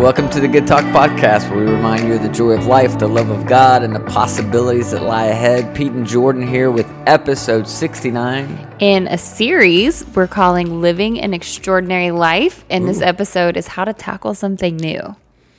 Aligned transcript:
Welcome 0.00 0.30
to 0.30 0.40
the 0.40 0.48
Good 0.48 0.66
Talk 0.66 0.82
Podcast, 0.84 1.50
where 1.50 1.62
we 1.62 1.70
remind 1.70 2.08
you 2.08 2.14
of 2.14 2.22
the 2.22 2.30
joy 2.30 2.52
of 2.52 2.64
life, 2.64 2.98
the 2.98 3.06
love 3.06 3.28
of 3.28 3.46
God, 3.46 3.82
and 3.82 3.94
the 3.94 4.00
possibilities 4.00 4.92
that 4.92 5.02
lie 5.02 5.26
ahead. 5.26 5.76
Pete 5.76 5.92
and 5.92 6.06
Jordan 6.06 6.48
here 6.48 6.70
with 6.70 6.90
episode 7.06 7.68
69. 7.68 8.76
In 8.78 9.06
a 9.08 9.18
series 9.18 10.02
we're 10.16 10.26
calling 10.26 10.80
Living 10.80 11.20
an 11.20 11.34
Extraordinary 11.34 12.12
Life. 12.12 12.64
And 12.70 12.88
this 12.88 13.02
episode 13.02 13.58
is 13.58 13.66
how 13.66 13.84
to 13.84 13.92
tackle 13.92 14.32
something 14.32 14.78
new. 14.78 15.16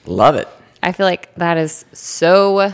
Love 0.07 0.34
it. 0.34 0.48
I 0.81 0.91
feel 0.91 1.05
like 1.05 1.31
that 1.35 1.59
is 1.59 1.85
so, 1.94 2.73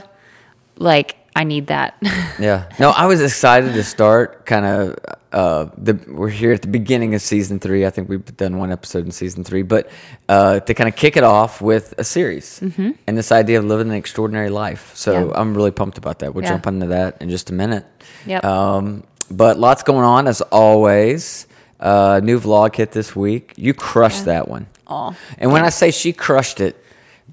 like, 0.77 1.17
I 1.37 1.43
need 1.43 1.67
that. 1.67 1.95
Yeah. 2.39 2.69
No, 2.79 2.91
I 2.91 3.05
was 3.07 3.19
excited 3.21 3.73
to 3.73 3.83
start 3.83 4.45
kind 4.45 4.65
of. 4.65 4.95
Uh, 5.31 5.69
the, 5.77 5.93
we're 6.07 6.29
here 6.29 6.51
at 6.53 6.61
the 6.61 6.67
beginning 6.67 7.15
of 7.15 7.21
season 7.21 7.59
three. 7.59 7.83
I 7.85 7.89
think 7.89 8.09
we've 8.09 8.25
done 8.37 8.57
one 8.59 8.71
episode 8.71 9.05
in 9.05 9.11
season 9.11 9.43
three, 9.43 9.63
but 9.63 9.89
uh, 10.29 10.59
to 10.61 10.73
kind 10.73 10.87
of 10.87 10.95
kick 10.95 11.17
it 11.17 11.23
off 11.23 11.59
with 11.61 11.93
a 11.97 12.03
series 12.03 12.59
Mm-hmm. 12.59 12.91
and 13.07 13.17
this 13.17 13.31
idea 13.31 13.57
of 13.59 13.65
living 13.65 13.89
an 13.89 13.95
extraordinary 13.95 14.49
life. 14.49 14.91
So 14.95 15.11
Yeah. 15.13 15.31
I'm 15.39 15.53
really 15.57 15.71
pumped 15.71 15.97
about 15.97 16.19
that. 16.19 16.33
We'll 16.33 16.43
Yeah. 16.43 16.51
jump 16.51 16.67
into 16.67 16.87
that 16.87 17.21
in 17.21 17.29
just 17.29 17.49
a 17.49 17.53
minute. 17.53 17.85
Yep. 18.27 18.43
Um, 18.45 19.03
but 19.31 19.57
lots 19.59 19.81
going 19.83 20.05
on 20.05 20.27
as 20.27 20.41
always. 20.41 21.47
Uh, 21.79 22.19
new 22.23 22.39
vlog 22.39 22.75
hit 22.75 22.91
this 22.91 23.15
week. 23.15 23.53
You 23.57 23.73
crushed 23.73 24.25
that 24.25 24.47
one. 24.47 24.65
Aw, 24.87 25.11
And 25.39 25.51
when 25.51 25.63
I 25.65 25.69
say 25.69 25.91
she 25.91 26.13
crushed 26.13 26.59
it, 26.61 26.75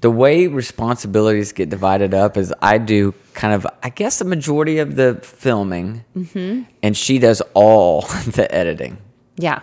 the 0.01 0.09
way 0.11 0.47
responsibilities 0.47 1.51
get 1.53 1.69
divided 1.69 2.13
up 2.13 2.37
is 2.37 2.53
I 2.61 2.77
do 2.79 3.13
kind 3.35 3.53
of, 3.53 3.67
I 3.83 3.89
guess, 3.89 4.17
the 4.19 4.25
majority 4.25 4.79
of 4.79 4.95
the 4.95 5.19
filming, 5.21 6.03
Mm-hmm. 6.17 6.63
and 6.81 6.97
she 6.97 7.19
does 7.19 7.41
all 7.53 8.01
the 8.27 8.47
editing. 8.53 8.97
yeah. 9.37 9.61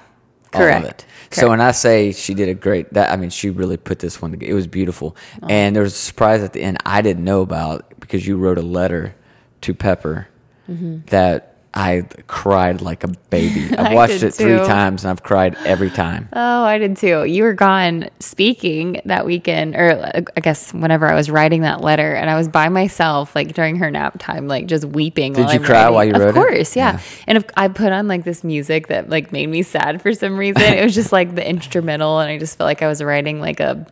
all 0.54 0.62
of 0.62 0.82
Correct. 0.82 1.06
So 1.32 1.48
when 1.48 1.62
I 1.62 1.72
say 1.72 2.12
she 2.12 2.34
did 2.34 2.48
a 2.50 2.54
great, 2.54 2.92
that 2.92 3.10
I 3.10 3.16
mean 3.16 3.30
she 3.30 3.48
really 3.48 3.78
put 3.78 3.98
this 4.00 4.20
one. 4.20 4.32
together. 4.32 4.52
It 4.52 4.54
was 4.54 4.66
beautiful, 4.66 5.16
and 5.48 5.74
there 5.74 5.82
was 5.82 5.94
a 5.94 5.96
surprise 5.96 6.42
at 6.42 6.52
the 6.52 6.60
end 6.62 6.76
I 6.84 7.00
didn't 7.00 7.24
know 7.24 7.40
about 7.40 7.98
because 8.00 8.26
you 8.26 8.36
wrote 8.36 8.58
a 8.58 8.62
letter 8.62 9.14
to 9.62 9.72
Pepper 9.74 10.28
Mm-hmm. 10.70 11.06
that 11.06 11.51
I 11.74 12.02
cried 12.26 12.82
like 12.82 13.02
a 13.02 13.08
baby. 13.30 13.74
I've 13.78 13.94
watched 13.94 14.22
it 14.22 14.32
three 14.32 14.58
too. 14.58 14.66
times 14.66 15.04
and 15.04 15.10
I've 15.10 15.22
cried 15.22 15.56
every 15.64 15.90
time. 15.90 16.28
Oh, 16.32 16.64
I 16.64 16.76
did 16.78 16.96
too. 16.98 17.24
You 17.24 17.44
were 17.44 17.54
gone 17.54 18.10
speaking 18.20 19.00
that 19.06 19.24
weekend, 19.24 19.74
or 19.74 20.24
I 20.36 20.40
guess 20.40 20.74
whenever 20.74 21.06
I 21.10 21.14
was 21.14 21.30
writing 21.30 21.62
that 21.62 21.80
letter, 21.80 22.14
and 22.14 22.28
I 22.28 22.36
was 22.36 22.48
by 22.48 22.68
myself, 22.68 23.34
like 23.34 23.54
during 23.54 23.76
her 23.76 23.90
nap 23.90 24.18
time, 24.18 24.48
like 24.48 24.66
just 24.66 24.84
weeping. 24.84 25.32
Did 25.32 25.48
you 25.48 25.56
I'm 25.56 25.64
cry 25.64 25.82
writing. 25.84 25.94
while 25.94 26.04
you 26.04 26.12
of 26.14 26.20
wrote 26.20 26.26
it? 26.26 26.28
Of 26.30 26.34
course, 26.34 26.76
yeah. 26.76 26.92
Yeah. 26.94 27.00
And 27.26 27.38
if 27.38 27.44
I 27.56 27.68
put 27.68 27.92
on 27.92 28.06
like 28.06 28.24
this 28.24 28.44
music 28.44 28.88
that 28.88 29.08
like 29.08 29.32
made 29.32 29.48
me 29.48 29.62
sad 29.62 30.02
for 30.02 30.12
some 30.12 30.36
reason. 30.36 30.62
it 30.62 30.84
was 30.84 30.94
just 30.94 31.12
like 31.12 31.34
the 31.34 31.48
instrumental, 31.48 32.20
and 32.20 32.30
I 32.30 32.38
just 32.38 32.58
felt 32.58 32.66
like 32.66 32.82
I 32.82 32.88
was 32.88 33.02
writing 33.02 33.40
like 33.40 33.60
a 33.60 33.86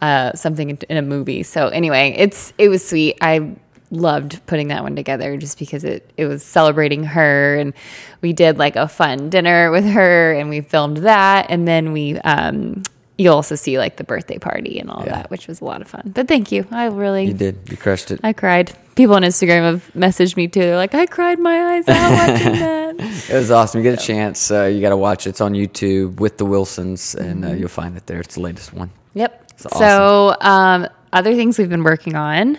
uh, 0.00 0.32
something 0.34 0.70
in- 0.70 0.78
in 0.88 0.96
a 0.96 1.02
movie. 1.02 1.42
So 1.42 1.68
anyway, 1.68 2.14
it's 2.16 2.52
it 2.58 2.68
was 2.68 2.86
sweet. 2.86 3.18
I 3.20 3.56
loved 3.90 4.44
putting 4.46 4.68
that 4.68 4.82
one 4.82 4.96
together 4.96 5.36
just 5.36 5.58
because 5.58 5.84
it 5.84 6.10
it 6.16 6.26
was 6.26 6.42
celebrating 6.42 7.04
her 7.04 7.56
and 7.56 7.72
we 8.20 8.32
did 8.32 8.58
like 8.58 8.74
a 8.76 8.88
fun 8.88 9.30
dinner 9.30 9.70
with 9.70 9.84
her 9.86 10.32
and 10.32 10.48
we 10.48 10.60
filmed 10.60 10.96
that 10.98 11.46
and 11.50 11.68
then 11.68 11.92
we 11.92 12.18
um 12.18 12.82
you'll 13.18 13.34
also 13.34 13.54
see 13.54 13.78
like 13.78 13.96
the 13.96 14.04
birthday 14.04 14.38
party 14.38 14.78
and 14.80 14.90
all 14.90 15.02
Yeah. 15.06 15.12
that 15.22 15.30
which 15.30 15.46
was 15.46 15.60
a 15.60 15.64
lot 15.64 15.80
of 15.82 15.88
fun 15.88 16.10
but 16.14 16.26
thank 16.26 16.50
you 16.50 16.66
i 16.72 16.86
really 16.86 17.26
You 17.26 17.32
did. 17.34 17.58
You 17.70 17.76
crushed 17.76 18.10
it. 18.10 18.18
i 18.24 18.32
cried 18.32 18.72
people 18.96 19.14
on 19.14 19.22
instagram 19.22 19.62
have 19.62 19.90
messaged 19.94 20.36
me 20.36 20.48
too 20.48 20.60
they're 20.60 20.76
like 20.76 20.94
i 20.94 21.06
cried 21.06 21.38
my 21.38 21.74
eyes 21.76 21.88
out 21.88 22.10
watching 22.10 22.52
that 22.60 22.96
It 23.30 23.34
was 23.34 23.50
awesome. 23.52 23.78
You 23.84 23.90
get 23.90 24.02
a 24.02 24.04
chance. 24.04 24.50
Uh, 24.50 24.64
you 24.64 24.80
got 24.80 24.88
to 24.90 24.96
watch 24.96 25.26
it. 25.26 25.30
It's 25.30 25.40
on 25.42 25.52
YouTube 25.52 26.18
with 26.18 26.38
the 26.38 26.46
Wilsons, 26.46 27.14
and 27.14 27.42
Mm-hmm. 27.44 27.52
uh, 27.52 27.54
you'll 27.54 27.68
find 27.68 27.94
it 27.96 28.06
there. 28.06 28.20
It's 28.20 28.36
the 28.36 28.40
latest 28.40 28.72
one. 28.72 28.90
Yep. 29.14 29.50
It's 29.52 29.78
So, 29.78 30.34
um, 30.40 30.88
other 31.12 31.34
things 31.34 31.58
we've 31.58 31.68
been 31.68 31.84
working 31.84 32.14
on 32.16 32.58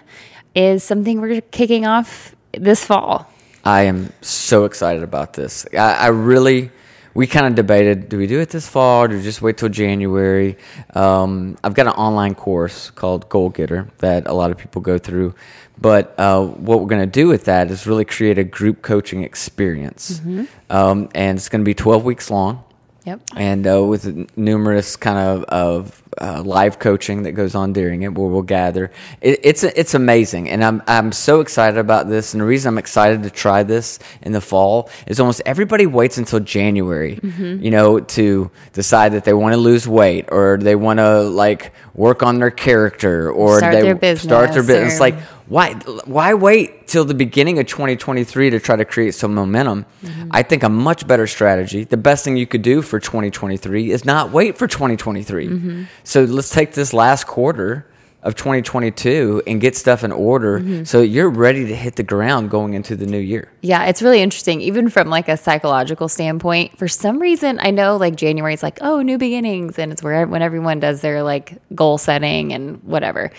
is 0.58 0.84
something 0.84 1.22
we're 1.22 1.42
kicking 1.42 1.86
off 1.86 2.36
this 2.54 2.84
fall. 2.84 3.32
I 3.64 3.84
am 3.84 4.12
so 4.22 4.66
excited 4.66 5.04
about 5.04 5.34
this. 5.34 5.66
I, 5.74 5.94
I 5.94 6.08
really, 6.08 6.72
we 7.14 7.28
kind 7.28 7.46
of 7.46 7.54
debated: 7.56 8.10
do 8.10 8.18
we 8.18 8.26
do 8.26 8.40
it 8.40 8.50
this 8.50 8.68
fall, 8.68 9.04
or 9.04 9.08
do 9.08 9.18
we 9.18 9.22
just 9.22 9.42
wait 9.42 9.58
till 9.58 9.70
January? 9.70 10.58
Um, 10.96 11.58
I've 11.64 11.74
got 11.76 11.86
an 11.86 11.94
online 11.94 12.34
course 12.34 12.90
called 12.90 13.30
Goal 13.30 13.50
Getter 13.50 13.88
that 14.00 14.28
a 14.28 14.34
lot 14.34 14.50
of 14.52 14.58
people 14.58 14.82
go 14.82 14.98
through, 14.98 15.36
but 15.80 16.16
uh, 16.18 16.44
what 16.46 16.80
we're 16.80 16.88
going 16.88 17.02
to 17.12 17.20
do 17.22 17.28
with 17.28 17.44
that 17.46 17.70
is 17.70 17.86
really 17.86 18.06
create 18.06 18.38
a 18.40 18.44
group 18.44 18.82
coaching 18.82 19.24
experience, 19.24 20.22
um, 20.70 21.10
and 21.14 21.38
it's 21.38 21.50
going 21.50 21.62
to 21.62 21.66
be 21.66 21.76
twelve 21.76 22.04
weeks 22.04 22.32
long 22.32 22.64
Yep. 23.06 23.22
and 23.38 23.66
uh, 23.68 23.84
with 23.86 24.04
numerous 24.36 24.98
kind 24.98 25.18
of, 25.18 25.44
of 25.46 26.04
uh, 26.22 26.42
live 26.44 26.80
coaching 26.80 27.24
that 27.24 27.34
goes 27.34 27.56
on 27.56 27.74
during 27.74 28.02
it, 28.04 28.14
where 28.14 28.28
we'll 28.28 28.42
gather. 28.42 28.92
It, 29.22 29.40
it's 29.44 29.64
it's 29.64 29.94
amazing, 29.94 30.50
and 30.50 30.64
I'm 30.64 30.82
I'm 30.88 31.12
so 31.12 31.40
excited 31.42 31.78
about 31.78 32.08
this. 32.10 32.34
And 32.34 32.42
the 32.42 32.46
reason 32.46 32.70
I'm 32.70 32.78
excited 32.78 33.24
to 33.24 33.30
try 33.30 33.64
this 33.64 34.00
in 34.22 34.32
the 34.32 34.42
fall 34.42 34.90
is 35.08 35.20
almost 35.20 35.42
everybody 35.46 35.86
waits 35.86 36.18
until 36.18 36.40
January, 36.40 37.20
you 37.38 37.72
know, 37.72 38.00
to 38.00 38.52
decide 38.74 39.14
that 39.14 39.24
they 39.26 39.34
want 39.34 39.54
to 39.54 39.58
lose 39.58 39.88
weight 39.88 40.26
or 40.32 40.58
they 40.60 40.76
want 40.76 41.00
to 41.00 41.22
like 41.22 41.74
work 41.94 42.22
on 42.24 42.40
their 42.40 42.52
character 42.52 43.32
or 43.32 43.58
Start 43.58 43.74
they 43.74 43.82
their 43.94 44.16
start 44.18 44.54
their 44.54 44.62
business 44.64 44.68
business. 44.68 44.96
or- 44.98 45.00
Like 45.00 45.16
why 45.48 45.74
why 46.06 46.34
wait 46.34 46.88
till 46.88 47.06
the 47.06 47.14
beginning 47.14 47.58
of 47.58 47.66
2023 47.68 48.50
to 48.50 48.60
try 48.60 48.76
to 48.76 48.84
create 48.86 49.16
some 49.16 49.34
momentum 49.34 49.86
Mm-hmm. 50.04 50.30
i 50.32 50.44
think 50.44 50.62
a 50.64 50.70
much 50.70 51.08
better 51.08 51.26
strategy 51.26 51.84
the 51.86 51.98
best 51.98 52.24
thing 52.24 52.38
you 52.38 52.46
could 52.46 52.62
do 52.62 52.82
for 52.82 53.00
2023 53.00 53.92
is 53.92 54.06
not 54.06 54.32
wait 54.32 54.58
for 54.58 54.68
2023 54.68 55.48
Mm-hmm. 55.48 55.84
So 56.08 56.24
let's 56.24 56.50
take 56.50 56.72
this 56.74 56.94
last 56.94 57.26
quarter 57.28 57.86
of 58.24 58.34
2022 58.36 59.44
and 59.48 59.62
get 59.62 59.76
stuff 59.76 60.04
in 60.04 60.12
order 60.12 60.60
Mm-hmm. 60.60 60.84
so 60.86 61.02
you're 61.02 61.30
ready 61.30 61.66
to 61.68 61.76
hit 61.76 61.96
the 61.96 62.04
ground 62.04 62.50
going 62.50 62.74
into 62.74 62.96
the 62.96 63.06
new 63.06 63.20
year 63.20 63.52
Yeah, 63.62 63.86
it's 63.90 64.02
really 64.02 64.22
interesting, 64.22 64.62
even 64.62 64.90
from 64.90 65.10
like 65.10 65.28
a 65.30 65.38
psychological 65.38 66.08
standpoint. 66.08 66.78
For 66.78 66.88
some 66.88 67.20
reason, 67.20 67.60
I 67.62 67.72
know 67.72 67.98
like 67.98 68.16
January 68.16 68.54
is 68.54 68.64
like, 68.64 68.78
oh, 68.82 69.02
new 69.02 69.18
beginnings, 69.18 69.78
and 69.80 69.92
it's 69.92 70.02
where 70.02 70.26
when 70.28 70.42
everyone 70.42 70.80
does 70.80 71.02
their 71.02 71.22
like 71.24 71.58
goal 71.76 71.98
setting 71.98 72.54
and 72.54 72.82
whatever. 72.84 73.32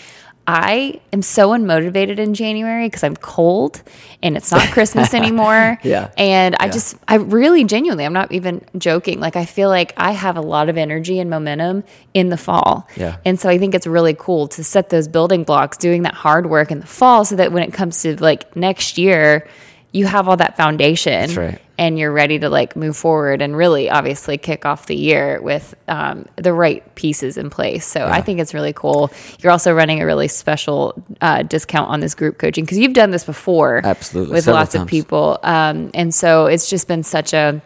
I 0.51 0.99
am 1.13 1.21
so 1.21 1.51
unmotivated 1.51 2.19
in 2.19 2.33
January 2.33 2.87
because 2.87 3.05
I'm 3.05 3.17
cold 3.17 3.83
and 4.23 4.35
it's 4.35 4.51
not 4.51 4.67
Christmas 4.73 5.13
anymore. 5.23 5.79
Yeah. 5.85 6.11
And 6.17 6.57
I 6.59 6.65
Yeah. 6.67 6.71
just, 6.73 6.97
I 7.07 7.17
really 7.17 7.65
genuinely, 7.65 8.07
I'm 8.07 8.15
not 8.15 8.33
even 8.33 8.63
joking. 8.79 9.21
Like, 9.21 9.37
I 9.37 9.45
feel 9.45 9.69
like 9.69 9.93
I 9.99 10.13
have 10.13 10.39
a 10.39 10.41
lot 10.41 10.71
of 10.71 10.79
energy 10.79 11.19
and 11.19 11.29
momentum 11.29 11.85
in 12.15 12.31
the 12.31 12.39
fall. 12.39 12.89
Yeah. 12.97 13.19
And 13.27 13.39
so 13.39 13.51
I 13.51 13.59
think 13.59 13.75
it's 13.75 13.87
really 13.87 14.15
cool 14.19 14.49
to 14.49 14.65
set 14.65 14.89
those 14.89 15.07
building 15.07 15.45
blocks, 15.45 15.77
doing 15.77 16.03
that 16.05 16.15
hard 16.15 16.49
work 16.49 16.71
in 16.71 16.81
the 16.81 16.87
fall 16.87 17.27
so 17.27 17.37
that 17.37 17.53
when 17.53 17.63
it 17.63 17.75
comes 17.75 18.01
to 18.03 18.17
like 18.23 18.57
next 18.57 18.97
year, 18.97 19.47
you 19.93 20.07
have 20.07 20.29
all 20.29 20.37
that 20.37 20.57
foundation 20.57 21.35
right. 21.35 21.61
and 21.79 21.99
you're 21.99 22.13
ready 22.13 22.39
to 22.39 22.51
like 22.51 22.77
move 22.77 22.97
forward 22.97 23.41
and 23.41 23.57
really 23.57 23.89
obviously 23.89 24.37
kick 24.37 24.67
off 24.67 24.87
the 24.87 24.95
year 24.95 25.41
with 25.41 25.75
um, 25.89 26.27
the 26.37 26.53
right 26.53 26.95
pieces 26.95 27.39
in 27.39 27.49
place. 27.49 27.87
So 27.87 28.07
I 28.07 28.21
think 28.21 28.39
it's 28.39 28.53
really 28.53 28.75
cool. 28.75 29.11
You're 29.41 29.51
also 29.53 29.73
running 29.73 30.03
a 30.03 30.07
really 30.07 30.29
special 30.29 31.03
uh, 31.23 31.43
discount 31.43 31.89
on 31.89 32.01
this 32.01 32.15
group 32.15 32.37
coaching 32.39 32.65
because 32.65 32.79
you've 32.79 32.93
done 32.93 33.11
this 33.11 33.25
before 33.25 33.81
Absolutely, 33.83 34.35
with 34.35 34.45
several 34.45 34.61
lots 34.61 34.75
of 34.75 34.87
people. 34.87 35.39
Um, 35.43 35.91
and 35.95 36.15
so 36.15 36.47
it's 36.47 36.69
just 36.69 36.87
been 36.87 37.03
such 37.03 37.33
a 37.33 37.63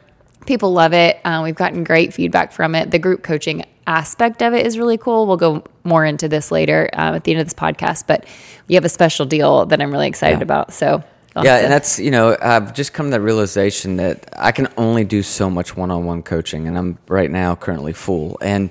people 0.47 0.73
love 0.73 0.93
it. 0.93 1.21
Um, 1.25 1.43
we've 1.43 1.55
gotten 1.55 1.83
great 1.85 2.15
feedback 2.15 2.53
from 2.53 2.75
it. 2.75 2.91
The 2.91 2.99
group 2.99 3.23
coaching 3.23 3.65
aspect 3.87 4.43
of 4.43 4.55
it 4.55 4.65
is 4.65 4.79
really 4.79 4.97
cool. 4.99 5.27
We'll 5.27 5.37
go 5.37 5.65
more 5.83 6.05
into 6.05 6.29
this 6.29 6.53
later 6.53 6.89
um, 6.93 7.15
at 7.17 7.25
the 7.25 7.33
end 7.33 7.41
of 7.41 7.47
this 7.47 7.55
podcast, 7.55 8.07
but 8.07 8.27
we 8.69 8.77
have 8.77 8.85
a 8.85 8.89
special 8.89 9.27
deal 9.27 9.67
that 9.67 9.81
I'm 9.83 9.91
really 9.91 10.07
excited 10.09 10.39
Yeah. 10.39 10.45
about. 10.45 10.73
So 10.73 11.03
Yeah, 11.37 11.57
and 11.57 11.73
that's 11.73 11.99
you 11.99 12.11
know 12.11 12.37
I've 12.41 12.75
just 12.75 12.93
come 12.93 13.07
to 13.07 13.11
that 13.13 13.21
realization 13.21 13.97
that 13.97 14.29
I 14.37 14.53
can 14.53 14.69
only 14.77 15.05
do 15.05 15.23
so 15.23 15.49
much 15.49 15.77
one-on-one 15.77 16.23
coaching, 16.23 16.69
and 16.69 16.77
I'm 16.77 16.99
right 17.09 17.31
now 17.31 17.55
currently 17.55 17.93
full, 17.93 18.39
and 18.41 18.71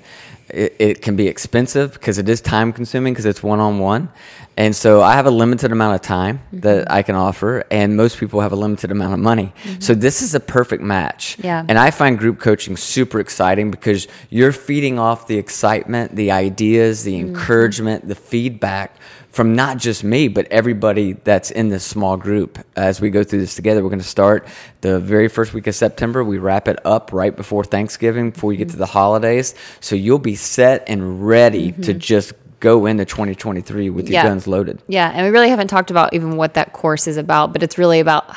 it, 0.50 0.76
it 0.78 1.02
can 1.02 1.16
be 1.16 1.28
expensive 1.28 1.94
because 1.94 2.18
it 2.18 2.30
is 2.30 2.42
time-consuming 2.42 3.14
because 3.14 3.26
it's 3.26 3.42
one-on-one, 3.42 4.10
and 4.58 4.76
so 4.76 5.02
I 5.02 5.14
have 5.14 5.26
a 5.26 5.32
limited 5.32 5.72
amount 5.72 5.96
of 5.96 6.02
time 6.02 6.42
that 6.54 6.86
mm-hmm. 6.86 6.94
I 6.94 7.02
can 7.02 7.16
offer, 7.16 7.64
and 7.72 7.96
most 7.96 8.20
people 8.20 8.42
have 8.42 8.52
a 8.52 8.56
limited 8.56 8.92
amount 8.92 9.14
of 9.14 9.20
money. 9.20 9.54
Mm-hmm. 9.64 9.80
So 9.80 9.96
this 9.96 10.22
is 10.22 10.36
a 10.36 10.40
perfect 10.40 10.84
match. 10.84 11.38
Yeah. 11.40 11.66
and 11.68 11.80
I 11.80 11.90
find 11.90 12.20
group 12.20 12.40
coaching 12.40 12.78
super 12.78 13.20
exciting 13.20 13.72
because 13.72 14.08
you're 14.30 14.52
feeding 14.52 15.00
off 15.00 15.28
the 15.28 15.38
excitement, 15.38 16.16
the 16.16 16.32
ideas, 16.32 17.04
the 17.04 17.14
mm-hmm. 17.14 17.30
encouragement, 17.30 18.08
the 18.08 18.16
feedback 18.16 18.98
from 19.32 19.56
not 19.56 19.78
just 19.78 20.04
me, 20.04 20.28
but 20.28 20.48
everybody 20.52 21.14
that's 21.14 21.52
in 21.52 21.70
this 21.70 21.84
small 21.84 22.18
group. 22.18 22.60
As 22.76 23.00
we 23.00 23.10
go 23.10 23.24
through 23.24 23.40
this 23.40 23.56
together, 23.56 23.82
we're 23.82 23.90
going 23.90 24.00
to 24.00 24.06
start 24.06 24.48
the 24.82 25.00
very 25.00 25.30
first 25.30 25.54
week 25.54 25.68
of 25.68 25.76
September. 25.76 26.24
We 26.24 26.38
wrap 26.38 26.68
it 26.68 26.86
up 26.86 27.12
right 27.14 27.36
before 27.36 27.64
Thanksgiving, 27.64 28.32
before 28.32 28.52
you 28.52 28.58
get 28.58 28.70
to 28.70 28.78
the 28.78 28.84
mm-hmm. 28.84 28.94
holidays. 28.94 29.56
So 29.80 29.96
you'll 29.96 30.20
be 30.20 30.36
set 30.36 30.84
and 30.88 31.26
ready 31.26 31.72
to 31.72 31.82
mm-hmm. 31.82 32.00
just 32.00 32.34
go 32.60 32.86
into 32.86 33.06
2023 33.06 33.90
with 33.90 34.08
your 34.08 34.14
Yeah. 34.14 34.24
guns 34.24 34.48
loaded. 34.48 34.82
Yeah, 34.88 35.12
and 35.14 35.26
we 35.26 35.32
really 35.32 35.50
haven't 35.50 35.68
talked 35.68 35.92
about 35.92 36.14
even 36.14 36.38
what 36.38 36.54
that 36.54 36.74
course 36.74 37.08
is 37.08 37.18
about, 37.18 37.54
but 37.54 37.64
it's 37.64 37.78
really 37.78 38.00
about 38.00 38.36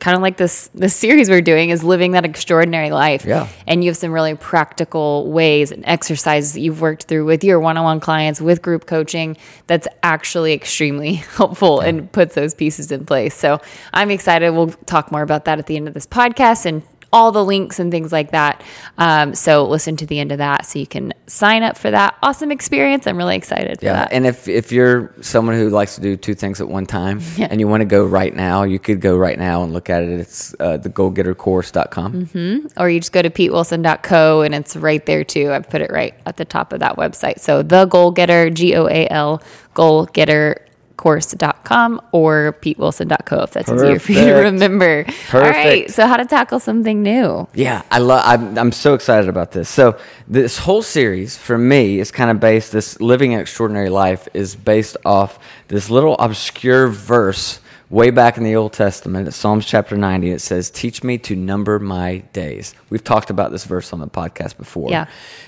kind 0.00 0.16
of 0.16 0.22
like 0.22 0.36
this 0.36 0.68
this 0.74 0.94
series 0.94 1.28
we're 1.28 1.40
doing 1.40 1.70
is 1.70 1.82
living 1.82 2.12
that 2.12 2.24
extraordinary 2.24 2.90
life. 2.90 3.24
Yeah. 3.24 3.48
And 3.66 3.82
you 3.82 3.90
have 3.90 3.96
some 3.96 4.12
really 4.12 4.34
practical 4.34 5.30
ways 5.30 5.72
and 5.72 5.84
exercises 5.86 6.52
that 6.54 6.60
you've 6.60 6.80
worked 6.80 7.04
through 7.04 7.24
with 7.24 7.44
your 7.44 7.60
one-on-one 7.60 8.00
clients 8.00 8.40
with 8.40 8.62
group 8.62 8.86
coaching 8.86 9.36
that's 9.66 9.88
actually 10.02 10.52
extremely 10.52 11.14
helpful 11.36 11.80
and 11.80 12.10
puts 12.12 12.34
those 12.34 12.54
pieces 12.54 12.92
in 12.92 13.06
place. 13.06 13.34
So 13.34 13.60
I'm 13.92 14.10
excited. 14.10 14.50
We'll 14.50 14.70
talk 14.86 15.10
more 15.10 15.22
about 15.22 15.44
that 15.46 15.58
at 15.58 15.66
the 15.66 15.76
end 15.76 15.88
of 15.88 15.94
this 15.94 16.06
podcast 16.06 16.66
and 16.66 16.82
all 17.12 17.30
the 17.32 17.44
links 17.44 17.78
and 17.78 17.90
things 17.90 18.10
like 18.12 18.30
that. 18.30 18.62
Um, 18.98 19.34
so 19.34 19.66
listen 19.68 19.96
to 19.98 20.06
the 20.06 20.18
end 20.18 20.32
of 20.32 20.38
that 20.38 20.64
so 20.64 20.78
you 20.78 20.86
can 20.86 21.12
sign 21.26 21.62
up 21.62 21.76
for 21.76 21.90
that 21.90 22.16
awesome 22.22 22.50
experience. 22.50 23.06
I'm 23.06 23.16
really 23.18 23.36
excited 23.36 23.80
for 23.80 23.84
Yeah, 23.86 23.92
that. 23.94 24.12
and 24.12 24.26
if 24.26 24.48
if 24.48 24.72
you're 24.72 25.12
someone 25.20 25.54
who 25.56 25.68
likes 25.68 25.94
to 25.96 26.00
do 26.00 26.16
two 26.16 26.34
things 26.34 26.60
at 26.60 26.68
one 26.68 26.86
time, 26.86 27.20
Yeah. 27.36 27.48
and 27.50 27.60
you 27.60 27.68
want 27.68 27.82
to 27.82 27.84
go 27.86 28.04
right 28.04 28.34
now, 28.34 28.62
you 28.62 28.78
could 28.78 29.00
go 29.00 29.16
right 29.16 29.38
now 29.38 29.62
and 29.62 29.72
look 29.72 29.90
at 29.90 30.02
it. 30.02 30.20
It's 30.20 30.54
uh, 30.60 30.78
thegoalgettercourse.com. 30.78 32.12
Mm-hmm. 32.26 32.66
or 32.80 32.88
you 32.90 33.00
just 33.00 33.12
go 33.12 33.22
to 33.22 33.30
petewilson.co 33.30 34.42
and 34.42 34.54
it's 34.54 34.76
right 34.76 35.04
there 35.06 35.24
too. 35.24 35.52
I've 35.52 35.68
put 35.68 35.80
it 35.80 35.90
right 35.90 36.14
at 36.26 36.36
the 36.36 36.44
top 36.44 36.72
of 36.72 36.80
that 36.80 36.96
website. 36.96 37.40
So 37.40 37.62
the 37.62 37.86
goal 37.86 38.10
getter, 38.10 38.50
G 38.50 38.74
O 38.76 38.86
A 38.88 39.06
L, 39.10 39.42
goal 39.74 40.06
getter 40.06 40.64
course.com 41.02 42.00
or 42.12 42.56
petewilson.co 42.62 43.42
if 43.42 43.50
that's 43.50 43.68
easier 43.68 43.98
for 43.98 44.12
you 44.12 44.24
to 44.26 44.34
remember. 44.34 45.02
Perfect. 45.04 45.34
All 45.34 45.40
right. 45.40 45.90
So 45.90 46.06
how 46.06 46.16
to 46.16 46.24
tackle 46.24 46.60
something 46.60 47.02
new. 47.02 47.48
Yeah, 47.54 47.82
I 47.90 47.98
love. 47.98 48.22
I'm, 48.24 48.56
I'm 48.56 48.70
so 48.70 48.94
excited 48.94 49.28
about 49.28 49.50
this. 49.50 49.68
So 49.68 49.98
this 50.28 50.58
whole 50.58 50.80
series 50.80 51.36
for 51.36 51.58
me 51.58 51.98
is 51.98 52.12
kind 52.12 52.30
of 52.30 52.38
based. 52.38 52.70
This 52.70 53.00
living 53.00 53.34
an 53.34 53.40
extraordinary 53.40 53.88
life 53.88 54.28
is 54.32 54.54
based 54.54 54.96
off 55.04 55.40
this 55.66 55.90
little 55.90 56.14
obscure 56.20 56.86
verse 56.86 57.58
way 57.90 58.10
back 58.10 58.38
in 58.38 58.44
the 58.44 58.54
Old 58.54 58.72
Testament, 58.72 59.34
Psalms 59.34 59.66
chapter 59.66 59.96
90. 59.96 60.30
It 60.30 60.40
says, 60.40 60.70
"Teach 60.70 61.02
me 61.02 61.18
to 61.18 61.34
number 61.34 61.80
my 61.80 62.18
days." 62.32 62.74
We've 62.90 63.02
talked 63.02 63.28
about 63.28 63.50
this 63.50 63.64
verse 63.64 63.92
on 63.92 63.98
the 63.98 64.06
podcast 64.06 64.56
before. 64.56 64.88
Yeah. 64.88 65.06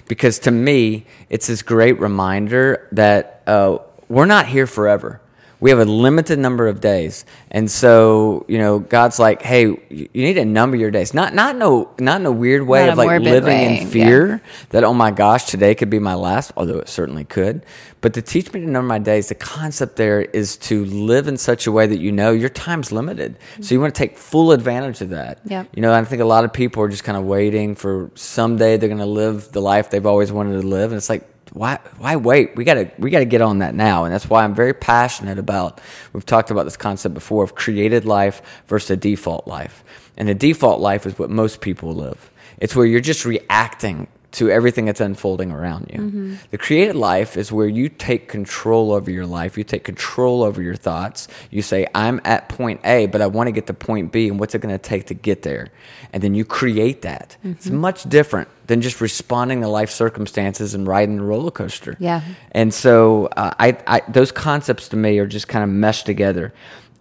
Because 0.08 0.40
to 0.40 0.50
me, 0.50 1.06
it's 1.30 1.46
this 1.46 1.62
great 1.62 2.00
reminder 2.00 2.88
that 2.90 3.42
uh, 3.46 3.78
we're 4.08 4.26
not 4.26 4.46
here 4.46 4.66
forever. 4.66 5.20
We 5.64 5.70
have 5.70 5.78
a 5.78 5.86
limited 5.86 6.38
number 6.38 6.68
of 6.68 6.82
days, 6.82 7.24
and 7.50 7.70
so 7.70 8.44
you 8.48 8.58
know, 8.58 8.80
God's 8.80 9.18
like, 9.18 9.40
"Hey, 9.40 9.62
you 9.62 10.08
need 10.12 10.34
to 10.34 10.44
number 10.44 10.76
your 10.76 10.90
days." 10.90 11.14
Not 11.14 11.32
not 11.32 11.56
no 11.56 11.88
not 11.98 12.20
in 12.20 12.26
a 12.26 12.30
weird 12.30 12.66
way 12.66 12.84
Not 12.84 12.92
of 12.92 12.98
like 12.98 13.22
living 13.22 13.44
way, 13.44 13.78
in 13.78 13.82
yeah. 13.82 13.88
fear 13.88 14.42
that 14.72 14.84
oh 14.84 14.92
my 14.92 15.10
gosh, 15.10 15.46
today 15.46 15.74
could 15.74 15.88
be 15.88 15.98
my 15.98 16.12
last, 16.12 16.52
although 16.58 16.80
it 16.80 16.90
certainly 16.90 17.24
could. 17.24 17.64
But 18.02 18.12
to 18.12 18.20
teach 18.20 18.52
me 18.52 18.60
to 18.60 18.66
number 18.66 18.86
my 18.86 18.98
days, 18.98 19.30
the 19.30 19.34
concept 19.34 19.96
there 19.96 20.20
is 20.20 20.58
to 20.68 20.84
live 20.84 21.28
in 21.28 21.38
such 21.38 21.66
a 21.66 21.72
way 21.72 21.86
that 21.86 21.98
you 21.98 22.12
know 22.12 22.32
your 22.32 22.50
time's 22.50 22.92
limited, 22.92 23.38
so 23.62 23.74
you 23.74 23.80
want 23.80 23.94
to 23.94 23.98
take 23.98 24.18
full 24.18 24.52
advantage 24.52 25.00
of 25.00 25.08
that. 25.08 25.38
yeah 25.46 25.64
You 25.72 25.80
know, 25.80 25.94
I 25.94 26.04
think 26.04 26.20
a 26.20 26.26
lot 26.26 26.44
of 26.44 26.52
people 26.52 26.82
are 26.82 26.90
just 26.90 27.04
kind 27.04 27.16
of 27.16 27.24
waiting 27.24 27.74
for 27.74 28.10
someday 28.16 28.76
they're 28.76 28.90
going 28.90 28.98
to 28.98 29.06
live 29.06 29.50
the 29.52 29.62
life 29.62 29.88
they've 29.88 30.04
always 30.04 30.30
wanted 30.30 30.60
to 30.60 30.66
live, 30.66 30.92
and 30.92 30.98
it's 30.98 31.08
like, 31.08 31.24
why, 31.54 31.78
why 31.98 32.16
wait? 32.16 32.56
We 32.56 32.64
gotta, 32.64 32.90
we 32.98 33.10
gotta 33.10 33.24
get 33.24 33.40
on 33.40 33.60
that 33.60 33.76
now, 33.76 34.04
and 34.04 34.12
that's 34.12 34.28
why 34.28 34.42
I'm 34.42 34.56
very 34.56 34.74
passionate 34.74 35.38
about. 35.38 35.80
We've 36.12 36.26
talked 36.26 36.50
about 36.50 36.64
this 36.64 36.76
concept 36.76 37.14
before 37.14 37.44
of 37.44 37.54
created 37.54 38.04
life 38.04 38.42
versus 38.66 38.90
a 38.90 38.96
default 38.96 39.46
life, 39.46 39.84
and 40.16 40.28
a 40.28 40.34
default 40.34 40.80
life 40.80 41.06
is 41.06 41.16
what 41.16 41.30
most 41.30 41.60
people 41.60 41.94
live. 41.94 42.30
It's 42.58 42.74
where 42.74 42.84
you're 42.84 43.00
just 43.00 43.24
reacting 43.24 44.08
to 44.34 44.50
everything 44.50 44.84
that's 44.84 45.00
unfolding 45.00 45.50
around 45.50 45.90
you. 45.92 46.36
The 46.50 46.58
created 46.58 46.96
life 46.96 47.36
is 47.36 47.50
where 47.50 47.68
you 47.68 47.88
take 47.88 48.28
control 48.28 48.92
over 48.92 49.10
your 49.10 49.26
life. 49.26 49.56
You 49.56 49.64
take 49.64 49.84
control 49.84 50.42
over 50.42 50.60
your 50.60 50.74
thoughts. 50.76 51.28
You 51.50 51.62
say, 51.62 51.86
I'm 51.94 52.20
at 52.24 52.48
point 52.48 52.80
A, 52.84 53.06
but 53.06 53.20
I 53.20 53.26
want 53.26 53.46
to 53.46 53.52
get 53.52 53.66
to 53.68 53.74
point 53.74 54.12
B, 54.12 54.28
and 54.28 54.38
what's 54.38 54.54
it 54.54 54.60
going 54.60 54.74
to 54.74 54.78
take 54.78 55.06
to 55.06 55.14
get 55.14 55.42
there? 55.42 55.68
And 56.12 56.22
then 56.22 56.34
you 56.34 56.44
create 56.44 57.02
that. 57.02 57.36
It's 57.42 57.70
much 57.70 58.04
different 58.08 58.48
than 58.66 58.80
just 58.80 59.00
responding 59.00 59.60
to 59.60 59.68
life 59.68 59.90
circumstances 59.90 60.74
and 60.74 60.86
riding 60.86 61.16
the 61.18 61.22
roller 61.22 61.50
coaster. 61.50 61.96
Yeah. 61.98 62.22
And 62.52 62.72
so 62.72 63.26
uh, 63.36 63.52
I, 63.58 63.76
I, 63.86 64.02
those 64.08 64.32
concepts 64.32 64.88
to 64.88 64.96
me 64.96 65.18
are 65.18 65.26
just 65.26 65.48
kind 65.48 65.62
of 65.62 65.70
meshed 65.70 66.06
together. 66.06 66.52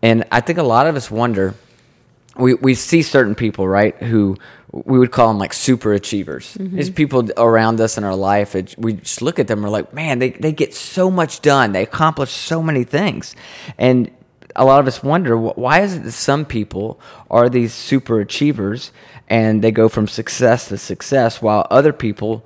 And 0.01 0.25
I 0.31 0.41
think 0.41 0.59
a 0.59 0.63
lot 0.63 0.87
of 0.87 0.95
us 0.95 1.09
wonder, 1.09 1.55
we, 2.35 2.53
we 2.55 2.73
see 2.75 3.01
certain 3.01 3.35
people, 3.35 3.67
right, 3.67 3.95
who 3.97 4.37
we 4.71 4.97
would 4.97 5.11
call 5.11 5.27
them 5.27 5.37
like 5.37 5.53
super 5.53 5.93
achievers. 5.93 6.55
Mm-hmm. 6.57 6.77
These 6.77 6.89
people 6.89 7.29
around 7.37 7.79
us 7.79 7.97
in 7.97 8.03
our 8.03 8.15
life, 8.15 8.55
it, 8.55 8.73
we 8.77 8.93
just 8.93 9.21
look 9.21 9.37
at 9.37 9.47
them, 9.47 9.61
we're 9.61 9.69
like, 9.69 9.93
man, 9.93 10.19
they, 10.19 10.31
they 10.31 10.51
get 10.51 10.73
so 10.73 11.11
much 11.11 11.41
done. 11.41 11.73
They 11.73 11.83
accomplish 11.83 12.31
so 12.31 12.63
many 12.63 12.83
things. 12.83 13.35
And 13.77 14.09
a 14.55 14.65
lot 14.65 14.79
of 14.79 14.87
us 14.87 15.03
wonder, 15.03 15.37
why 15.37 15.81
is 15.81 15.95
it 15.95 16.03
that 16.03 16.11
some 16.11 16.45
people 16.45 16.99
are 17.29 17.49
these 17.49 17.73
super 17.73 18.19
achievers 18.19 18.91
and 19.27 19.63
they 19.63 19.71
go 19.71 19.89
from 19.89 20.07
success 20.07 20.67
to 20.69 20.77
success 20.77 21.41
while 21.41 21.67
other 21.69 21.93
people, 21.93 22.45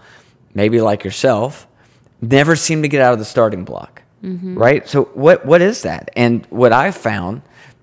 maybe 0.53 0.81
like 0.81 1.03
yourself, 1.03 1.67
never 2.21 2.55
seem 2.55 2.81
to 2.81 2.87
get 2.87 3.01
out 3.01 3.13
of 3.13 3.19
the 3.19 3.25
starting 3.25 3.63
block, 3.63 4.01
mm-hmm. 4.23 4.57
right? 4.57 4.87
So 4.87 5.05
what 5.13 5.45
what 5.45 5.61
is 5.61 5.81
that? 5.83 6.09
And 6.15 6.45
what 6.49 6.71
I've 6.71 6.95
found 6.95 7.41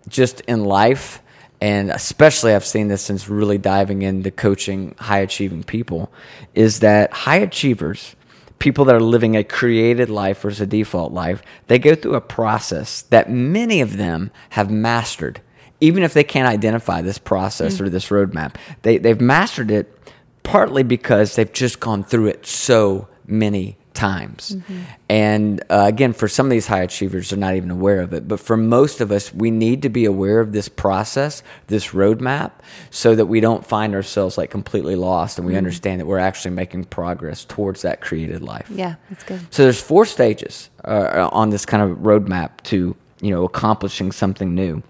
just 0.08 0.40
in 0.42 0.64
life, 0.64 1.20
and 1.64 1.90
especially 1.90 2.52
I've 2.52 2.66
seen 2.66 2.88
this 2.88 3.00
since 3.00 3.26
really 3.26 3.56
diving 3.56 4.02
into 4.02 4.30
coaching 4.30 4.94
high 4.98 5.20
achieving 5.20 5.62
people, 5.64 6.12
is 6.54 6.80
that 6.80 7.10
high 7.10 7.38
achievers, 7.38 8.16
people 8.58 8.84
that 8.84 8.94
are 8.94 9.00
living 9.00 9.34
a 9.34 9.42
created 9.42 10.10
life 10.10 10.42
versus 10.42 10.60
a 10.60 10.66
default 10.66 11.14
life, 11.14 11.42
they 11.68 11.78
go 11.78 11.94
through 11.94 12.16
a 12.16 12.20
process 12.20 13.00
that 13.04 13.30
many 13.30 13.80
of 13.80 13.96
them 13.96 14.30
have 14.50 14.70
mastered. 14.70 15.40
Even 15.80 16.02
if 16.02 16.12
they 16.12 16.22
can't 16.22 16.46
identify 16.46 17.00
this 17.00 17.16
process 17.16 17.78
mm. 17.78 17.80
or 17.80 17.88
this 17.88 18.10
roadmap, 18.10 18.56
they, 18.82 18.98
they've 18.98 19.22
mastered 19.22 19.70
it 19.70 19.90
partly 20.42 20.82
because 20.82 21.34
they've 21.34 21.54
just 21.54 21.80
gone 21.80 22.04
through 22.04 22.26
it 22.26 22.44
so 22.44 23.08
many 23.26 23.78
times. 23.94 24.56
And 25.08 25.62
uh, 25.70 25.84
again, 25.86 26.12
for 26.12 26.28
some 26.28 26.46
of 26.46 26.50
these 26.50 26.66
high 26.66 26.82
achievers, 26.82 27.30
they're 27.30 27.38
not 27.38 27.54
even 27.54 27.70
aware 27.70 28.00
of 28.00 28.12
it. 28.12 28.28
But 28.28 28.40
for 28.40 28.56
most 28.56 29.00
of 29.00 29.10
us, 29.10 29.32
we 29.32 29.50
need 29.50 29.82
to 29.82 29.88
be 29.88 30.04
aware 30.04 30.40
of 30.40 30.52
this 30.52 30.68
process, 30.68 31.42
this 31.68 31.88
roadmap, 31.88 32.52
so 32.90 33.14
that 33.14 33.26
we 33.26 33.40
don't 33.40 33.64
find 33.64 33.94
ourselves 33.94 34.36
like 34.36 34.50
completely 34.50 34.96
lost 34.96 35.38
and 35.38 35.46
we 35.46 35.56
understand 35.56 36.00
that 36.00 36.06
we're 36.06 36.18
actually 36.18 36.50
making 36.50 36.84
progress 36.84 37.44
towards 37.44 37.82
that 37.82 38.00
created 38.00 38.42
life. 38.42 38.68
Yeah, 38.68 38.96
that's 39.08 39.24
good. 39.24 39.40
So 39.50 39.62
there's 39.62 39.80
four 39.80 40.04
stages 40.04 40.70
uh, 40.84 41.28
on 41.32 41.50
this 41.50 41.64
kind 41.64 41.82
of 41.82 41.98
roadmap 41.98 42.60
to 42.64 42.96
you 43.20 43.30
know 43.30 43.44
accomplishing 43.44 44.12
something 44.12 44.54
new, 44.54 44.82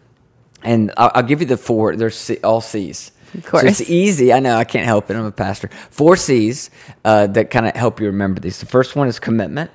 and 0.62 0.93
I'll, 0.97 1.12
I'll 1.15 1.23
give 1.23 1.41
you 1.41 1.47
the 1.47 1.57
four. 1.57 1.95
There's 1.95 2.17
C, 2.17 2.39
all 2.43 2.61
C's. 2.61 3.12
Of 3.35 3.47
course. 3.47 3.62
So 3.62 3.69
it's 3.69 3.91
easy. 3.91 4.33
I 4.33 4.41
know 4.41 4.57
I 4.57 4.64
can't 4.64 4.87
help 4.87 5.11
it. 5.11 5.17
I'm 5.17 5.25
a 5.25 5.33
pastor. 5.33 5.69
Four 5.91 6.17
C's 6.17 6.71
uh, 7.05 7.26
that 7.29 7.50
kind 7.50 7.67
of 7.67 7.75
help 7.75 8.00
you 8.00 8.07
remember 8.07 8.41
these. 8.41 8.61
The 8.61 8.67
first 8.67 8.97
one 8.97 9.09
is 9.09 9.19
commitment. 9.19 9.71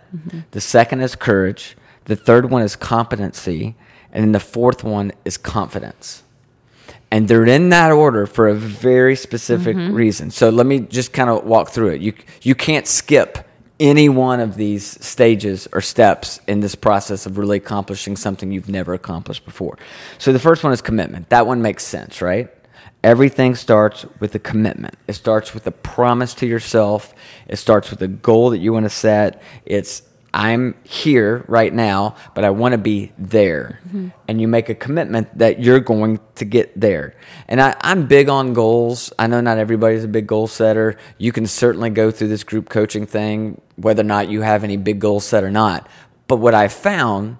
The 0.51 0.61
second 0.61 1.01
is 1.01 1.15
courage. 1.15 1.75
The 2.05 2.15
third 2.15 2.49
one 2.49 2.63
is 2.63 2.75
competency, 2.75 3.75
and 4.11 4.23
then 4.23 4.31
the 4.31 4.39
fourth 4.39 4.83
one 4.83 5.11
is 5.25 5.37
confidence 5.37 6.23
and 7.11 7.27
they're 7.27 7.45
in 7.45 7.69
that 7.69 7.91
order 7.91 8.25
for 8.25 8.47
a 8.47 8.53
very 8.53 9.15
specific 9.15 9.75
reason. 9.75 10.29
So 10.29 10.49
let 10.49 10.65
me 10.65 10.79
just 10.81 11.11
kind 11.11 11.29
of 11.29 11.43
walk 11.43 11.69
through 11.69 11.89
it. 11.89 12.01
You 12.01 12.13
you 12.41 12.55
can't 12.55 12.85
skip 12.87 13.39
any 13.79 14.09
one 14.09 14.39
of 14.39 14.55
these 14.57 15.03
stages 15.05 15.67
or 15.71 15.81
steps 15.81 16.39
in 16.47 16.59
this 16.59 16.75
process 16.75 17.25
of 17.25 17.37
really 17.37 17.57
accomplishing 17.57 18.15
something 18.17 18.51
you've 18.51 18.69
never 18.69 18.93
accomplished 18.93 19.45
before. 19.45 19.77
So 20.17 20.33
the 20.33 20.39
first 20.39 20.63
one 20.63 20.73
is 20.73 20.81
commitment. 20.81 21.29
That 21.29 21.47
one 21.47 21.61
makes 21.61 21.83
sense, 21.83 22.21
right? 22.21 22.49
Everything 23.03 23.55
starts 23.55 24.05
with 24.19 24.35
a 24.35 24.39
commitment. 24.39 24.95
It 25.07 25.13
starts 25.13 25.53
with 25.53 25.65
a 25.67 25.71
promise 25.71 26.33
to 26.35 26.45
yourself. 26.45 27.13
It 27.47 27.55
starts 27.55 27.89
with 27.91 28.01
a 28.01 28.07
goal 28.07 28.49
that 28.49 28.57
you 28.57 28.73
want 28.73 28.85
to 28.85 28.89
set. 28.89 29.41
It's 29.65 30.03
I'm 30.33 30.75
here 30.83 31.43
right 31.47 31.73
now, 31.73 32.15
but 32.35 32.43
I 32.43 32.51
want 32.51 32.73
to 32.73 32.77
be 32.77 33.11
there. 33.17 33.79
Mm-hmm. 33.87 34.09
And 34.27 34.41
you 34.41 34.47
make 34.47 34.69
a 34.69 34.75
commitment 34.75 35.35
that 35.37 35.59
you're 35.59 35.79
going 35.79 36.19
to 36.35 36.45
get 36.45 36.79
there. 36.79 37.15
And 37.47 37.59
I, 37.61 37.75
I'm 37.81 38.07
big 38.07 38.29
on 38.29 38.53
goals. 38.53 39.11
I 39.17 39.27
know 39.27 39.41
not 39.41 39.57
everybody's 39.57 40.03
a 40.03 40.07
big 40.07 40.27
goal 40.27 40.47
setter. 40.47 40.97
You 41.17 41.31
can 41.31 41.47
certainly 41.47 41.89
go 41.89 42.11
through 42.11 42.27
this 42.27 42.43
group 42.43 42.69
coaching 42.69 43.05
thing, 43.05 43.61
whether 43.75 44.01
or 44.01 44.05
not 44.05 44.29
you 44.29 44.41
have 44.41 44.63
any 44.63 44.77
big 44.77 44.99
goals 44.99 45.25
set 45.25 45.43
or 45.43 45.51
not. 45.51 45.87
But 46.27 46.37
what 46.37 46.53
I 46.53 46.67
found 46.67 47.37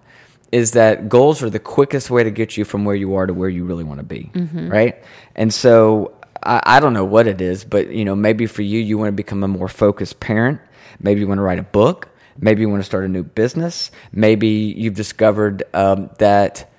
is 0.51 0.71
that 0.71 1.09
goals 1.09 1.43
are 1.43 1.49
the 1.49 1.59
quickest 1.59 2.09
way 2.09 2.23
to 2.23 2.31
get 2.31 2.57
you 2.57 2.65
from 2.65 2.85
where 2.85 2.95
you 2.95 3.15
are 3.15 3.25
to 3.27 3.33
where 3.33 3.49
you 3.49 3.63
really 3.65 3.83
want 3.83 3.99
to 3.99 4.03
be, 4.05 4.31
right? 4.67 4.95
And 5.35 5.53
so 5.53 6.13
I, 6.43 6.61
I 6.63 6.79
don't 6.79 6.93
know 6.93 7.05
what 7.05 7.27
it 7.27 7.39
is, 7.41 7.63
but 7.63 7.91
you 7.91 8.03
know, 8.05 8.15
maybe 8.15 8.45
for 8.47 8.61
you, 8.63 8.79
you 8.79 8.97
want 8.97 9.09
to 9.09 9.13
become 9.13 9.43
a 9.43 9.47
more 9.47 9.67
focused 9.67 10.19
parent. 10.19 10.59
Maybe 11.01 11.19
you 11.21 11.27
want 11.27 11.37
to 11.37 11.43
write 11.43 11.59
a 11.59 11.63
book. 11.63 12.09
Maybe 12.39 12.61
you 12.61 12.69
want 12.69 12.79
to 12.81 12.85
start 12.85 13.03
a 13.03 13.07
new 13.09 13.23
business. 13.23 13.91
Maybe 14.13 14.47
you've 14.47 14.95
discovered 14.95 15.63
um, 15.73 16.09
that 16.19 16.69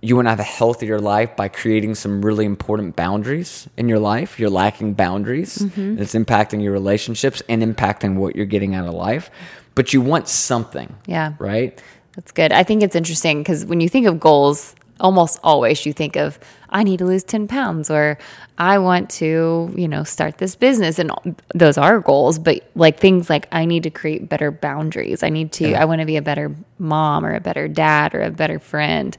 you 0.00 0.14
want 0.14 0.26
to 0.26 0.30
have 0.30 0.38
a 0.38 0.44
healthier 0.44 1.00
life 1.00 1.34
by 1.34 1.48
creating 1.48 1.96
some 1.96 2.24
really 2.24 2.44
important 2.44 2.94
boundaries 2.94 3.68
in 3.76 3.88
your 3.88 3.98
life. 3.98 4.38
You're 4.38 4.48
lacking 4.50 4.94
boundaries. 4.94 5.60
and 5.60 5.98
It's 6.00 6.14
impacting 6.14 6.62
your 6.62 6.72
relationships 6.72 7.42
and 7.48 7.62
impacting 7.62 8.14
what 8.14 8.36
you're 8.36 8.46
getting 8.46 8.76
out 8.76 8.86
of 8.86 8.94
life. 8.94 9.28
But 9.74 9.92
you 9.92 10.00
want 10.00 10.28
something, 10.28 10.94
Yeah. 11.06 11.32
right? 11.40 11.82
That's 12.18 12.32
good. 12.32 12.50
I 12.50 12.64
think 12.64 12.82
it's 12.82 12.96
interesting 12.96 13.44
because 13.44 13.64
when 13.64 13.80
you 13.80 13.88
think 13.88 14.08
of 14.08 14.18
goals, 14.18 14.74
almost 14.98 15.38
always 15.44 15.86
you 15.86 15.92
think 15.92 16.16
of 16.16 16.36
I 16.68 16.82
need 16.82 16.96
to 16.96 17.04
lose 17.04 17.22
10 17.22 17.46
pounds 17.46 17.92
or 17.92 18.18
I 18.58 18.78
want 18.78 19.08
to, 19.10 19.72
you 19.76 19.86
know, 19.86 20.02
start 20.02 20.38
this 20.38 20.56
business 20.56 20.98
and 20.98 21.12
those 21.54 21.78
are 21.78 22.00
goals, 22.00 22.40
but 22.40 22.68
like 22.74 22.98
things 22.98 23.30
like 23.30 23.46
I 23.52 23.66
need 23.66 23.84
to 23.84 23.90
create 23.90 24.28
better 24.28 24.50
boundaries. 24.50 25.22
I 25.22 25.28
need 25.28 25.52
to 25.52 25.74
I 25.74 25.84
want 25.84 26.00
to 26.00 26.06
be 26.06 26.16
a 26.16 26.22
better 26.22 26.52
mom 26.80 27.24
or 27.24 27.36
a 27.36 27.40
better 27.40 27.68
dad 27.68 28.16
or 28.16 28.22
a 28.22 28.32
better 28.32 28.58
friend. 28.58 29.16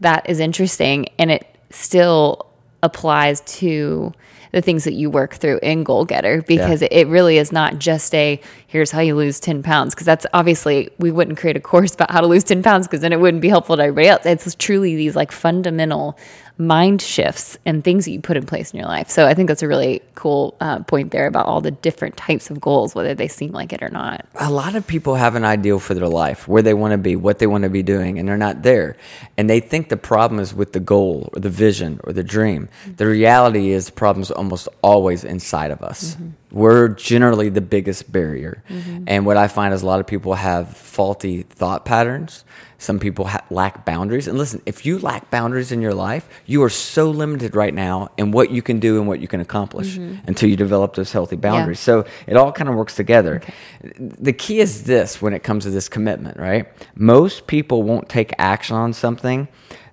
That 0.00 0.28
is 0.28 0.40
interesting 0.40 1.06
and 1.20 1.30
it 1.30 1.46
still 1.70 2.48
applies 2.82 3.42
to 3.42 4.12
the 4.52 4.60
things 4.60 4.84
that 4.84 4.94
you 4.94 5.10
work 5.10 5.34
through 5.34 5.58
in 5.62 5.84
Goal 5.84 6.04
Getter 6.04 6.42
because 6.42 6.82
Yeah. 6.82 6.88
it 6.90 7.06
really 7.08 7.38
is 7.38 7.52
not 7.52 7.78
just 7.78 8.14
a 8.14 8.40
here's 8.66 8.90
how 8.90 9.00
you 9.00 9.14
lose 9.16 9.40
10 9.40 9.62
pounds 9.62 9.94
because 9.94 10.06
that's 10.06 10.26
obviously 10.32 10.90
we 10.98 11.10
wouldn't 11.10 11.38
create 11.38 11.56
a 11.56 11.60
course 11.60 11.94
about 11.94 12.10
how 12.10 12.20
to 12.20 12.26
lose 12.26 12.44
10 12.44 12.62
pounds 12.62 12.86
because 12.86 13.00
then 13.00 13.12
it 13.12 13.20
wouldn't 13.20 13.40
be 13.42 13.48
helpful 13.48 13.76
to 13.76 13.82
everybody 13.82 14.08
else. 14.08 14.24
It's 14.26 14.54
truly 14.56 14.96
these 14.96 15.14
like 15.16 15.32
fundamental 15.32 16.16
mind 16.60 17.00
shifts 17.00 17.58
and 17.64 17.82
things 17.82 18.04
that 18.04 18.12
you 18.12 18.20
put 18.20 18.36
in 18.36 18.44
place 18.46 18.72
in 18.72 18.78
your 18.78 18.88
life. 18.88 19.08
So 19.08 19.26
I 19.26 19.34
think 19.34 19.48
that's 19.48 19.62
a 19.62 19.68
really 19.68 20.02
cool 20.14 20.54
uh, 20.60 20.80
point 20.80 21.10
there 21.10 21.26
about 21.26 21.46
all 21.46 21.60
the 21.60 21.70
different 21.70 22.16
types 22.16 22.50
of 22.50 22.60
goals, 22.60 22.94
whether 22.94 23.14
they 23.14 23.28
seem 23.28 23.52
like 23.52 23.72
it 23.72 23.82
or 23.82 23.88
not. 23.88 24.26
a 24.34 24.50
lot 24.50 24.74
of 24.74 24.86
people 24.86 25.14
have 25.14 25.34
an 25.34 25.44
ideal 25.44 25.78
for 25.78 25.94
their 25.94 26.08
life, 26.08 26.46
where 26.46 26.62
they 26.62 26.74
want 26.74 26.92
to 26.92 26.98
be, 26.98 27.16
what 27.16 27.38
they 27.38 27.46
want 27.46 27.64
to 27.64 27.70
be 27.70 27.82
doing, 27.82 28.18
and 28.18 28.28
they're 28.28 28.36
not 28.36 28.62
there. 28.62 28.96
And 29.36 29.48
they 29.48 29.60
think 29.60 29.88
the 29.88 29.96
problem 29.96 30.40
is 30.40 30.54
with 30.54 30.72
the 30.72 30.80
goal 30.80 31.30
or 31.32 31.40
the 31.40 31.50
vision 31.50 31.98
or 32.04 32.12
the 32.12 32.22
dream. 32.22 32.68
The 32.96 33.06
reality 33.06 33.70
is 33.70 33.86
the 33.86 33.92
problem's 33.92 34.30
almost 34.30 34.68
always 34.82 35.24
inside 35.24 35.70
of 35.70 35.82
us. 35.82 36.16
We're 36.52 36.88
generally 36.88 37.48
the 37.48 37.60
biggest 37.60 38.10
barrier. 38.10 38.62
Mm-hmm. 38.68 39.04
And 39.06 39.24
what 39.24 39.36
I 39.36 39.48
find 39.48 39.72
is 39.72 39.82
a 39.82 39.86
lot 39.86 40.00
of 40.00 40.06
people 40.06 40.34
have 40.34 40.76
faulty 40.76 41.42
thought 41.42 41.84
patterns. 41.84 42.44
Some 42.78 42.98
people 42.98 43.26
ha- 43.26 43.44
lack 43.50 43.84
boundaries. 43.84 44.26
And 44.26 44.38
listen, 44.38 44.62
if 44.66 44.84
you 44.84 44.98
lack 44.98 45.30
boundaries 45.30 45.70
in 45.70 45.80
your 45.80 45.94
life, 45.94 46.28
you 46.46 46.62
are 46.62 46.70
so 46.70 47.10
limited 47.10 47.54
right 47.54 47.74
now 47.74 48.10
in 48.16 48.32
what 48.32 48.50
you 48.50 48.62
can 48.62 48.80
do 48.80 48.98
and 48.98 49.06
what 49.06 49.20
you 49.20 49.28
can 49.28 49.40
accomplish 49.40 49.98
mm-hmm. 49.98 50.26
until 50.26 50.48
you 50.48 50.56
develop 50.56 50.94
those 50.94 51.12
healthy 51.12 51.36
boundaries. 51.36 51.78
So 51.78 52.04
it 52.26 52.36
all 52.36 52.50
kind 52.50 52.68
of 52.68 52.74
works 52.74 52.96
together. 52.96 53.42
The 53.82 54.32
key 54.32 54.60
is 54.60 54.84
this 54.84 55.22
when 55.22 55.34
it 55.34 55.42
comes 55.42 55.64
to 55.64 55.70
this 55.70 55.88
commitment, 55.88 56.38
right? 56.38 56.66
Most 56.96 57.46
people 57.46 57.82
won't 57.82 58.08
take 58.08 58.32
action 58.38 58.76
on 58.76 58.92
something 58.92 59.46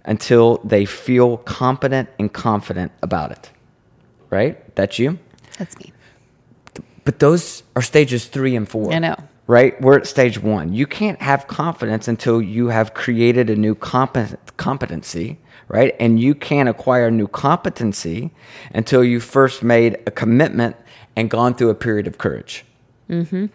until 0.05 0.57
they 0.63 0.85
feel 0.85 1.37
competent 1.37 2.09
and 2.17 2.31
confident 2.31 2.93
about 3.03 3.31
it, 3.31 3.51
right? 4.29 4.73
That's 4.75 4.97
you. 4.97 5.19
That's 5.57 5.77
me. 5.77 5.91
But 7.07 7.19
those 7.19 7.63
are 7.77 7.81
stages 7.81 8.25
three 8.25 8.53
and 8.57 8.67
four. 8.67 8.91
I 8.91 8.99
know. 8.99 9.15
Right? 9.47 9.79
We're 9.79 9.97
at 9.97 10.07
stage 10.07 10.43
one. 10.43 10.73
You 10.73 10.85
can't 10.85 11.21
have 11.21 11.47
confidence 11.47 12.09
until 12.09 12.41
you 12.41 12.67
have 12.67 12.93
created 12.93 13.49
a 13.49 13.55
new 13.55 13.75
compet- 13.75 14.37
competency, 14.57 15.39
right? 15.69 15.95
And 16.01 16.19
you 16.19 16.35
can't 16.35 16.67
acquire 16.67 17.09
new 17.09 17.29
competency 17.29 18.31
until 18.73 19.05
you 19.05 19.21
first 19.21 19.63
made 19.63 19.97
a 20.05 20.11
commitment 20.11 20.75
and 21.15 21.29
gone 21.29 21.55
through 21.55 21.69
a 21.69 21.75
period 21.75 22.07
of 22.07 22.17
courage. 22.17 22.65
Mm-hmm. 23.09 23.45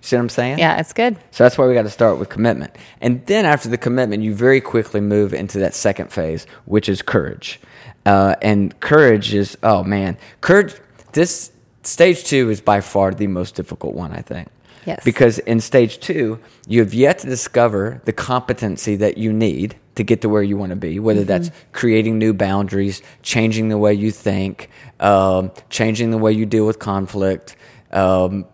See 0.00 0.16
what 0.16 0.20
I'm 0.22 0.28
saying? 0.30 0.58
Yeah, 0.58 0.80
it's 0.80 0.94
good. 0.94 1.18
So 1.32 1.44
that's 1.44 1.58
why 1.58 1.66
we 1.66 1.74
got 1.74 1.82
to 1.82 1.90
start 1.90 2.18
with 2.18 2.30
commitment. 2.30 2.74
And 3.02 3.26
then 3.26 3.44
after 3.44 3.68
the 3.68 3.76
commitment, 3.76 4.22
you 4.22 4.34
very 4.34 4.62
quickly 4.62 5.02
move 5.02 5.34
into 5.34 5.58
that 5.58 5.74
second 5.74 6.10
phase, 6.10 6.46
which 6.64 6.88
is 6.88 7.02
courage. 7.02 7.60
Uh, 8.06 8.36
and 8.40 8.80
courage 8.80 9.34
is, 9.34 9.58
oh 9.62 9.84
man, 9.84 10.16
courage, 10.40 10.76
this 11.12 11.52
stage 11.82 12.24
two 12.24 12.50
is 12.50 12.60
by 12.60 12.80
far 12.80 13.12
the 13.12 13.26
most 13.26 13.54
difficult 13.54 13.94
one, 13.94 14.12
I 14.12 14.20
think. 14.20 14.48
Yes. 14.86 15.04
Because 15.04 15.38
in 15.40 15.60
stage 15.60 16.00
two, 16.00 16.40
you 16.66 16.80
have 16.80 16.92
yet 16.92 17.20
to 17.20 17.28
discover 17.28 18.00
the 18.04 18.12
competency 18.12 18.96
that 18.96 19.16
you 19.16 19.32
need 19.32 19.76
to 19.94 20.02
get 20.02 20.22
to 20.22 20.28
where 20.28 20.42
you 20.42 20.56
want 20.56 20.70
to 20.70 20.76
be, 20.76 20.98
whether 20.98 21.22
that's 21.22 21.50
creating 21.72 22.18
new 22.18 22.32
boundaries, 22.32 23.02
changing 23.22 23.68
the 23.68 23.78
way 23.78 23.94
you 23.94 24.10
think, 24.10 24.70
um, 25.00 25.50
changing 25.70 26.10
the 26.10 26.18
way 26.18 26.32
you 26.32 26.46
deal 26.46 26.66
with 26.66 26.78
conflict, 26.78 27.56
um, 27.92 28.46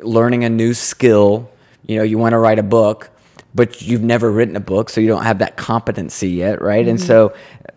learning 0.00 0.44
a 0.44 0.48
new 0.48 0.72
skill. 0.72 1.50
You 1.86 1.96
know, 1.96 2.04
you 2.04 2.18
want 2.18 2.32
to 2.32 2.38
write 2.38 2.58
a 2.58 2.62
book, 2.62 3.10
but 3.56 3.80
you've 3.80 4.02
never 4.02 4.30
written 4.30 4.54
a 4.54 4.60
book, 4.60 4.90
so 4.90 5.00
you 5.00 5.08
don't 5.08 5.24
have 5.24 5.38
that 5.38 5.56
competency 5.56 6.28
yet, 6.28 6.60
right? 6.60 6.86
And 6.86 7.00
so 7.00 7.28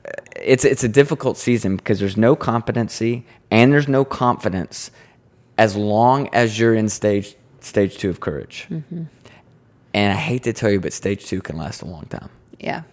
uh, 0.06 0.12
it's 0.36 0.66
it's 0.66 0.84
a 0.84 0.90
difficult 0.90 1.38
season 1.38 1.78
because 1.78 2.00
there's 2.00 2.18
no 2.18 2.36
competency 2.36 3.26
and 3.50 3.72
there's 3.72 3.88
no 3.88 4.04
confidence 4.04 4.92
as 5.58 5.76
long 5.76 6.28
as 6.34 6.60
you're 6.60 6.76
in 6.76 6.90
stage 6.90 7.36
stage 7.62 7.98
two 7.98 8.10
of 8.10 8.20
courage. 8.20 8.68
And 9.94 10.14
I 10.14 10.16
hate 10.16 10.44
to 10.44 10.54
tell 10.54 10.70
you, 10.70 10.80
but 10.80 10.94
stage 10.94 11.26
two 11.26 11.42
can 11.42 11.58
last 11.58 11.82
a 11.82 11.86
long 11.86 12.06
time. 12.06 12.30
Yeah. 12.60 12.84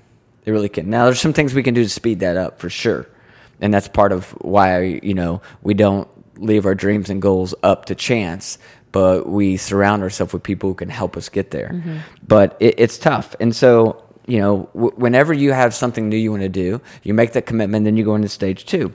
It 0.44 0.52
really 0.52 0.68
can. 0.68 0.88
Now, 0.88 1.06
there's 1.06 1.20
some 1.20 1.32
things 1.32 1.54
we 1.54 1.62
can 1.64 1.74
do 1.74 1.82
to 1.82 1.88
speed 1.88 2.20
that 2.20 2.36
up 2.36 2.60
for 2.60 2.70
sure, 2.70 3.08
and 3.60 3.74
that's 3.74 3.88
part 3.88 4.12
of 4.12 4.30
why 4.40 5.00
you 5.02 5.12
know 5.12 5.42
we 5.62 5.74
don't 5.74 6.08
leave 6.38 6.66
our 6.66 6.74
dreams 6.74 7.10
and 7.10 7.20
goals 7.20 7.52
up 7.64 7.86
to 7.86 7.96
chance, 7.96 8.58
but 8.96 9.28
we 9.28 9.58
surround 9.58 10.02
ourselves 10.02 10.32
with 10.32 10.42
people 10.42 10.70
who 10.70 10.74
can 10.74 10.88
help 10.88 11.18
us 11.18 11.28
get 11.28 11.50
there. 11.50 11.68
Mm-hmm. 11.74 11.98
But 12.26 12.56
it, 12.60 12.76
it's 12.78 12.96
tough, 12.96 13.36
and 13.40 13.54
so 13.54 14.02
you 14.26 14.38
know, 14.38 14.70
w- 14.72 14.94
whenever 14.96 15.34
you 15.34 15.52
have 15.52 15.74
something 15.74 16.08
new 16.08 16.16
you 16.16 16.30
want 16.30 16.44
to 16.44 16.48
do, 16.48 16.80
you 17.02 17.12
make 17.12 17.32
that 17.32 17.44
commitment, 17.44 17.84
then 17.84 17.98
you 17.98 18.04
go 18.06 18.14
into 18.14 18.30
stage 18.30 18.64
two. 18.64 18.94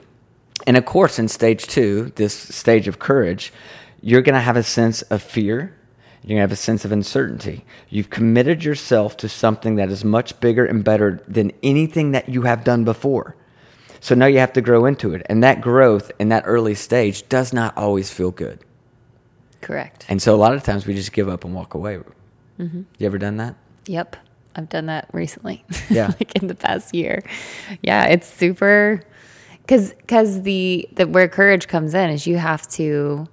And 0.66 0.76
of 0.76 0.86
course, 0.86 1.20
in 1.20 1.28
stage 1.28 1.68
two, 1.68 2.10
this 2.16 2.34
stage 2.34 2.88
of 2.88 2.98
courage, 2.98 3.52
you're 4.00 4.22
going 4.22 4.34
to 4.34 4.40
have 4.40 4.56
a 4.56 4.64
sense 4.64 5.02
of 5.02 5.22
fear. 5.22 5.72
You're 6.22 6.30
going 6.30 6.38
to 6.38 6.48
have 6.48 6.52
a 6.52 6.56
sense 6.56 6.84
of 6.84 6.90
uncertainty. 6.90 7.64
You've 7.88 8.10
committed 8.10 8.64
yourself 8.64 9.16
to 9.18 9.28
something 9.28 9.76
that 9.76 9.88
is 9.88 10.04
much 10.04 10.40
bigger 10.40 10.64
and 10.64 10.82
better 10.82 11.22
than 11.28 11.52
anything 11.62 12.10
that 12.10 12.28
you 12.28 12.42
have 12.42 12.64
done 12.64 12.82
before. 12.82 13.36
So 14.00 14.16
now 14.16 14.26
you 14.26 14.40
have 14.40 14.52
to 14.54 14.60
grow 14.60 14.84
into 14.84 15.14
it. 15.14 15.24
And 15.26 15.44
that 15.44 15.60
growth 15.60 16.10
in 16.18 16.28
that 16.30 16.42
early 16.44 16.74
stage 16.74 17.28
does 17.28 17.52
not 17.52 17.76
always 17.76 18.10
feel 18.10 18.32
good. 18.32 18.58
Correct. 19.62 20.04
And 20.08 20.20
so 20.20 20.34
a 20.34 20.36
lot 20.36 20.54
of 20.54 20.62
times 20.62 20.86
we 20.86 20.92
just 20.94 21.12
give 21.12 21.28
up 21.28 21.44
and 21.44 21.54
walk 21.54 21.72
away. 21.72 22.00
Mm-hmm. 22.58 22.82
You 22.98 23.06
ever 23.06 23.16
done 23.16 23.38
that? 23.38 23.54
Yep. 23.86 24.16
I've 24.54 24.68
done 24.68 24.86
that 24.86 25.08
recently. 25.12 25.64
Yeah. 25.90 26.08
like 26.08 26.36
in 26.36 26.48
the 26.48 26.54
past 26.54 26.94
year. 26.94 27.22
Yeah, 27.82 28.04
it's 28.06 28.26
super 28.26 29.02
cuz 29.66 29.94
cuz 30.06 30.42
the 30.42 30.88
the 30.94 31.06
where 31.06 31.28
courage 31.28 31.68
comes 31.68 31.94
in 31.94 32.10
is 32.10 32.26
you 32.26 32.36
have 32.36 32.68
to 32.70 33.26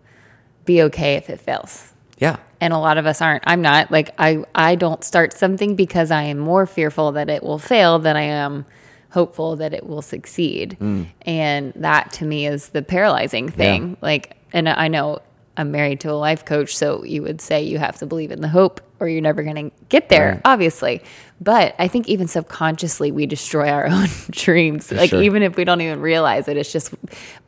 be 0.65 0.81
okay 0.83 1.15
if 1.15 1.29
it 1.29 1.39
fails. 1.39 1.93
Yeah. 2.19 2.37
And 2.61 2.73
a 2.73 2.77
lot 2.77 2.97
of 2.97 3.05
us 3.05 3.21
aren't. 3.21 3.43
I'm 3.47 3.61
not. 3.61 3.91
Like 3.91 4.11
I 4.19 4.43
I 4.53 4.75
don't 4.75 5.03
start 5.03 5.33
something 5.33 5.75
because 5.75 6.11
I 6.11 6.23
am 6.23 6.37
more 6.37 6.65
fearful 6.65 7.11
that 7.13 7.29
it 7.29 7.43
will 7.43 7.59
fail 7.59 7.99
than 7.99 8.15
I 8.15 8.23
am 8.23 8.65
hopeful 9.11 9.55
that 9.55 9.73
it 9.73 9.87
will 9.87 10.01
succeed. 10.03 10.77
Mm. 10.79 11.07
And 11.25 11.73
that 11.75 12.11
to 12.13 12.25
me 12.25 12.45
is 12.45 12.69
the 12.69 12.81
paralyzing 12.81 13.49
thing. 13.49 13.97
Like 14.01 14.35
and 14.53 14.67
I 14.69 14.87
know 14.87 15.19
I'm 15.59 15.71
married 15.71 15.99
to 16.01 16.11
a 16.11 16.13
life 16.13 16.45
coach, 16.45 16.75
so 16.75 17.03
you 17.03 17.21
would 17.21 17.41
say 17.41 17.61
you 17.61 17.77
have 17.79 17.97
to 17.97 18.05
believe 18.05 18.31
in 18.31 18.39
the 18.41 18.47
hope 18.47 18.79
or 19.01 19.07
you're 19.09 19.21
never 19.21 19.43
going 19.43 19.69
to 19.69 19.75
get 19.89 20.09
there, 20.09 20.31
Right. 20.31 20.41
obviously. 20.45 21.01
But 21.41 21.75
I 21.79 21.87
think 21.87 22.07
even 22.07 22.27
subconsciously 22.27 23.11
we 23.11 23.25
destroy 23.25 23.69
our 23.69 23.87
own 23.89 24.07
dreams. 24.31 24.91
like 24.91 25.09
sure. 25.09 25.21
even 25.21 25.43
if 25.43 25.57
we 25.57 25.65
don't 25.65 25.81
even 25.81 25.99
realize 25.99 26.47
it, 26.47 26.55
it's 26.57 26.71
just 26.71 26.93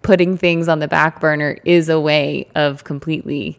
putting 0.01 0.37
things 0.37 0.67
on 0.67 0.79
the 0.79 0.87
back 0.87 1.19
burner 1.21 1.57
is 1.65 1.87
a 1.89 1.99
way 1.99 2.47
of 2.55 2.83
completely 2.83 3.57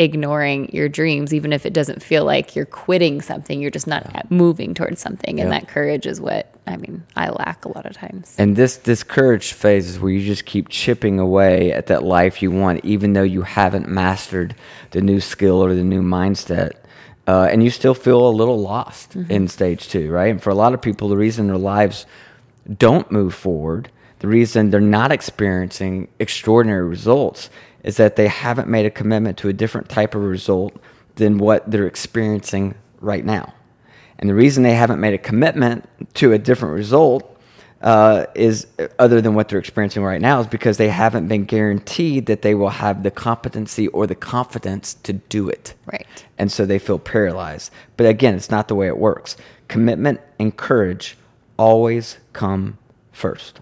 ignoring 0.00 0.70
your 0.72 0.88
dreams, 0.88 1.34
even 1.34 1.52
if 1.52 1.66
it 1.66 1.74
doesn't 1.74 2.02
feel 2.02 2.24
like 2.24 2.56
you're 2.56 2.64
quitting 2.64 3.20
something, 3.20 3.60
you're 3.60 3.70
just 3.70 3.86
not 3.86 4.30
moving 4.30 4.72
towards 4.72 5.00
something. 5.00 5.38
And 5.38 5.50
Yeah. 5.50 5.60
that 5.60 5.68
courage 5.68 6.06
is 6.06 6.20
what 6.20 6.52
I 6.66 6.76
mean, 6.76 7.02
I 7.16 7.28
lack 7.30 7.64
a 7.64 7.68
lot 7.68 7.84
of 7.84 7.94
times. 7.96 8.34
And 8.38 8.56
this 8.56 8.76
this 8.76 9.02
courage 9.02 9.52
phase 9.52 9.88
is 9.88 10.00
where 10.00 10.10
you 10.10 10.24
just 10.24 10.46
keep 10.46 10.68
chipping 10.68 11.18
away 11.18 11.72
at 11.72 11.88
that 11.88 12.02
life 12.02 12.40
you 12.42 12.50
want, 12.50 12.82
even 12.84 13.12
though 13.12 13.22
you 13.24 13.42
haven't 13.42 13.88
mastered 13.88 14.54
the 14.92 15.02
new 15.02 15.20
skill 15.20 15.62
or 15.62 15.74
the 15.74 15.84
new 15.84 16.02
mindset. 16.02 16.72
Uh, 17.28 17.48
and 17.50 17.62
you 17.62 17.70
still 17.70 17.94
feel 17.94 18.26
a 18.26 18.30
little 18.30 18.58
lost 18.58 19.14
in 19.28 19.46
stage 19.48 19.88
two, 19.88 20.10
right? 20.10 20.30
And 20.30 20.42
for 20.42 20.50
a 20.50 20.54
lot 20.54 20.72
of 20.74 20.80
people, 20.80 21.08
the 21.08 21.16
reason 21.16 21.46
their 21.46 21.56
lives 21.58 22.06
don't 22.78 23.10
move 23.12 23.34
forward, 23.34 23.90
the 24.20 24.28
reason 24.28 24.70
they're 24.70 24.80
not 24.80 25.12
experiencing 25.12 26.08
extraordinary 26.18 26.86
results, 26.86 27.50
is 27.82 27.96
that 27.96 28.16
they 28.16 28.28
haven't 28.28 28.68
made 28.68 28.86
a 28.86 28.90
commitment 28.90 29.38
to 29.38 29.48
a 29.48 29.52
different 29.52 29.88
type 29.88 30.14
of 30.14 30.22
result 30.22 30.76
than 31.16 31.38
what 31.38 31.70
they're 31.70 31.86
experiencing 31.86 32.74
right 33.00 33.24
now. 33.24 33.54
And 34.18 34.28
the 34.28 34.34
reason 34.34 34.62
they 34.62 34.74
haven't 34.74 35.00
made 35.00 35.14
a 35.14 35.18
commitment 35.18 35.88
to 36.14 36.32
a 36.32 36.38
different 36.38 36.74
result 36.74 37.26
uh, 37.80 38.26
is 38.34 38.66
other 38.98 39.22
than 39.22 39.34
what 39.34 39.48
they're 39.48 39.58
experiencing 39.58 40.02
right 40.02 40.20
now 40.20 40.40
is 40.40 40.46
because 40.46 40.76
they 40.76 40.90
haven't 40.90 41.28
been 41.28 41.44
guaranteed 41.44 42.26
that 42.26 42.42
they 42.42 42.54
will 42.54 42.68
have 42.68 43.02
the 43.02 43.10
competency 43.10 43.88
or 43.88 44.06
the 44.06 44.14
confidence 44.14 44.94
to 44.94 45.14
do 45.14 45.48
it. 45.48 45.74
Right. 45.86 46.06
And 46.36 46.52
so 46.52 46.66
they 46.66 46.78
feel 46.78 46.98
paralyzed. 46.98 47.72
But 47.96 48.06
again, 48.06 48.34
it's 48.34 48.50
not 48.50 48.68
the 48.68 48.74
way 48.74 48.86
it 48.86 48.98
works. 48.98 49.36
Commitment 49.68 50.20
and 50.38 50.54
courage 50.54 51.16
always 51.56 52.18
come 52.34 52.76
first. 53.12 53.60